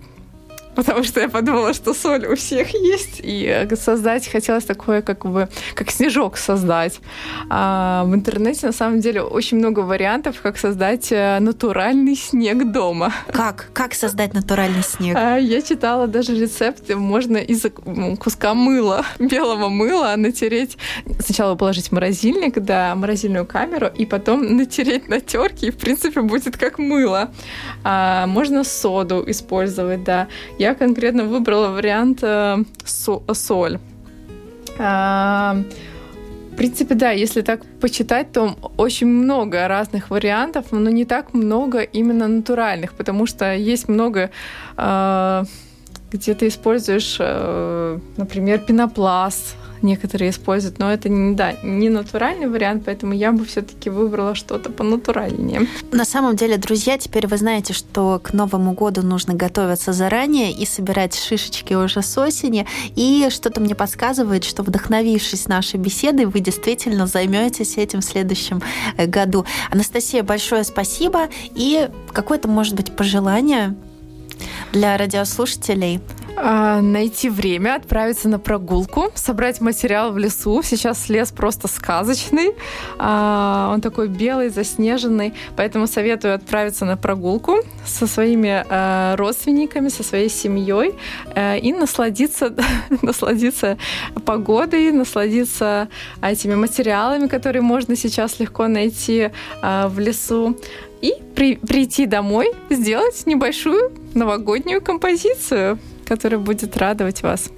потому 0.79 1.03
что 1.03 1.21
я 1.21 1.29
подумала, 1.29 1.75
что 1.75 1.93
соль 1.93 2.25
у 2.27 2.37
всех 2.37 2.73
есть, 2.73 3.21
и 3.21 3.45
э, 3.47 3.77
создать 3.77 4.29
хотелось 4.29 4.65
такое, 4.65 5.03
как 5.03 5.27
бы, 5.27 5.49
как 5.75 5.91
снежок 5.91 6.37
создать. 6.37 7.01
А 7.51 8.05
в 8.05 8.15
интернете, 8.15 8.67
на 8.67 8.73
самом 8.73 9.01
деле, 9.01 9.23
очень 9.23 9.59
много 9.59 9.81
вариантов, 9.81 10.37
как 10.41 10.57
создать 10.57 11.11
э, 11.11 11.41
натуральный 11.41 12.15
снег 12.15 12.71
дома. 12.71 13.13
Как? 13.33 13.71
Как 13.73 13.93
создать 13.93 14.35
натуральный 14.35 14.85
снег? 14.85 15.17
А, 15.19 15.37
я 15.37 15.63
читала 15.63 16.07
даже 16.07 16.37
рецепт, 16.37 16.89
можно 16.95 17.39
из 17.39 17.67
куска 18.21 18.55
мыла, 18.55 19.05
белого 19.19 19.69
мыла, 19.69 20.15
натереть, 20.17 20.79
сначала 21.19 21.57
положить 21.57 21.89
в 21.89 21.93
морозильник, 21.93 22.55
да, 22.61 22.95
морозильную 22.95 23.47
камеру, 23.47 23.89
и 23.89 24.07
потом 24.07 24.57
натереть 24.57 25.09
на 25.09 25.21
терке, 25.21 25.67
и, 25.67 25.71
в 25.73 25.77
принципе, 25.77 26.21
будет 26.21 26.57
как 26.57 26.79
мыло. 26.79 27.33
А, 27.83 28.29
можно 28.29 28.63
соду 28.63 29.25
использовать, 29.29 30.05
да. 30.05 30.29
Я 30.57 30.68
я 30.69 30.75
конкретно 30.75 31.25
выбрала 31.25 31.69
вариант 31.69 32.19
э, 32.23 32.65
соль. 32.85 33.79
А, 34.79 35.57
в 36.53 36.57
принципе, 36.57 36.95
да, 36.95 37.11
если 37.11 37.43
так 37.43 37.61
почитать, 37.81 38.33
то 38.33 38.55
очень 38.77 39.07
много 39.07 39.69
разных 39.69 40.11
вариантов, 40.11 40.67
но 40.71 40.91
не 40.91 41.05
так 41.05 41.35
много 41.35 41.81
именно 41.81 42.29
натуральных, 42.29 42.93
потому 42.93 43.27
что 43.27 43.55
есть 43.55 43.89
много, 43.89 44.31
э, 44.77 45.45
где 46.13 46.35
ты 46.35 46.49
используешь, 46.49 47.17
э, 47.21 47.99
например, 48.19 48.59
пенопласт, 48.59 49.57
некоторые 49.83 50.31
используют, 50.31 50.79
но 50.79 50.93
это 50.93 51.09
да, 51.35 51.55
не 51.63 51.89
натуральный 51.89 52.49
вариант, 52.49 52.85
поэтому 52.87 53.13
я 53.13 53.33
бы 53.33 53.45
все-таки 53.45 53.91
выбрала 53.91 54.35
что-то 54.35 54.71
понатуральнее. 54.71 55.67
На 55.93 56.05
самом 56.05 56.37
деле, 56.37 56.57
друзья, 56.57 56.99
теперь 56.99 57.27
вы 57.27 57.37
знаете, 57.37 57.73
что 57.73 58.21
к 58.23 58.33
Новому 58.33 58.73
году 58.73 59.03
нужно 59.03 59.35
готовиться 59.35 59.93
заранее 59.93 60.53
и 60.53 60.67
собирать 60.67 61.15
шишечки 61.15 61.75
уже 61.75 62.03
с 62.03 62.19
осени. 62.19 62.67
И 62.97 63.29
что-то 63.31 63.61
мне 63.61 63.75
подсказывает, 63.75 64.45
что 64.45 64.63
вдохновившись 64.63 65.49
нашей 65.49 65.79
беседой, 65.79 66.27
вы 66.27 66.41
действительно 66.41 67.07
займетесь 67.07 67.77
этим 67.77 68.01
в 68.01 68.05
следующем 68.05 68.63
э, 68.97 69.07
году. 69.07 69.45
Анастасия, 69.71 70.23
большое 70.23 70.65
спасибо. 70.65 71.29
И 71.55 71.89
какое-то, 72.13 72.49
может 72.49 72.75
быть, 72.75 72.95
пожелание 72.95 73.75
для 74.73 74.97
радиослушателей? 74.97 76.01
А, 76.41 76.81
найти 76.81 77.29
время, 77.29 77.75
отправиться 77.75 78.29
на 78.29 78.39
прогулку, 78.39 79.11
собрать 79.15 79.61
материал 79.61 80.13
в 80.13 80.19
лесу. 80.19 80.63
Сейчас 80.63 81.09
лес 81.09 81.33
просто 81.33 81.67
сказочный. 81.67 82.53
А, 82.99 83.73
он 83.75 83.81
такой 83.81 84.07
белый, 84.09 84.49
заснеженный. 84.49 85.35
Поэтому 85.57 85.89
советую 85.89 86.35
отправиться 86.35 86.85
на 86.85 86.97
прогулку 86.97 87.57
со 87.85 88.07
своими 88.07 88.65
а, 88.69 89.17
родственниками, 89.17 89.89
со 89.89 90.05
своей 90.05 90.29
семьей 90.29 90.95
и 91.37 91.73
насладиться, 91.73 92.55
насладиться 93.03 93.77
погодой, 94.25 94.93
насладиться 94.93 95.89
этими 96.23 96.55
материалами, 96.55 97.27
которые 97.27 97.63
можно 97.63 97.97
сейчас 97.97 98.39
легко 98.39 98.69
найти 98.69 99.31
в 99.63 99.99
лесу 99.99 100.57
и 101.01 101.15
при, 101.35 101.57
прийти 101.57 102.07
домой, 102.07 102.53
сделать 102.71 103.27
небольшую 103.27 103.93
новогоднюю 104.15 104.81
композицию 104.81 105.79
которая 106.09 106.41
будет 106.41 106.77
радовать 106.77 107.23
вас. 107.23 107.51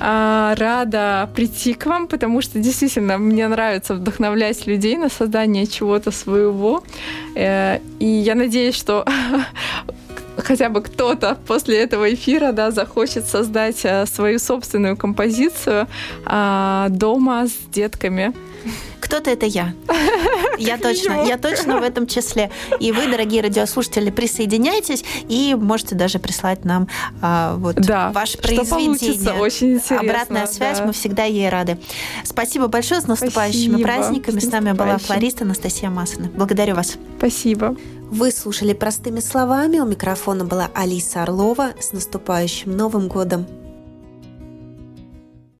А, 0.00 0.54
рада 0.56 1.30
прийти 1.36 1.74
к 1.74 1.86
вам, 1.86 2.08
потому 2.08 2.42
что 2.42 2.58
действительно 2.58 3.18
мне 3.18 3.46
нравится 3.48 3.94
вдохновлять 3.94 4.66
людей 4.66 4.96
на 4.96 5.08
создание 5.08 5.66
чего-то 5.66 6.10
своего. 6.10 6.82
Э, 7.36 7.78
и 8.00 8.06
я 8.06 8.34
надеюсь, 8.34 8.74
что 8.74 9.04
хотя 10.36 10.68
бы 10.70 10.82
кто-то 10.82 11.36
после 11.46 11.78
этого 11.78 12.12
эфира 12.12 12.52
да, 12.52 12.70
захочет 12.70 13.26
создать 13.26 13.84
э, 13.84 14.06
свою 14.06 14.38
собственную 14.38 14.96
композицию 14.96 15.86
а, 16.24 16.88
дома 16.88 17.46
с 17.46 17.54
детками. 17.72 18.32
Кто-то 19.02 19.30
это 19.30 19.46
я. 19.46 19.74
Я 20.58 20.78
точно, 20.78 21.24
я 21.24 21.38
точно 21.38 21.78
в 21.78 21.82
этом 21.82 22.06
числе. 22.06 22.50
И 22.78 22.92
вы, 22.92 23.10
дорогие 23.10 23.42
радиослушатели, 23.42 24.10
присоединяйтесь 24.10 25.02
и 25.28 25.56
можете 25.58 25.94
даже 25.94 26.18
прислать 26.18 26.64
нам 26.64 26.88
а, 27.20 27.56
вот 27.56 27.76
да, 27.76 28.12
ваше 28.12 28.38
произведение. 28.38 29.40
Очень 29.40 29.74
интересно. 29.74 30.00
Обратная 30.00 30.46
связь, 30.46 30.78
да. 30.78 30.84
мы 30.84 30.92
всегда 30.92 31.24
ей 31.24 31.48
рады. 31.48 31.78
Спасибо 32.22 32.68
большое 32.68 33.00
с 33.00 33.08
наступающими 33.08 33.72
Спасибо. 33.72 33.82
праздниками. 33.82 34.38
С, 34.38 34.44
с 34.44 34.52
нами 34.52 34.72
была 34.72 34.98
флорист 34.98 35.42
Анастасия 35.42 35.90
Масана. 35.90 36.28
Благодарю 36.28 36.76
вас. 36.76 36.96
Спасибо. 37.18 37.74
Вы 38.10 38.30
слушали 38.30 38.72
простыми 38.72 39.20
словами. 39.20 39.78
У 39.78 39.86
микрофона 39.86 40.44
была 40.44 40.70
Алиса 40.74 41.22
Орлова. 41.22 41.72
С 41.80 41.92
наступающим 41.92 42.76
Новым 42.76 43.08
годом! 43.08 43.46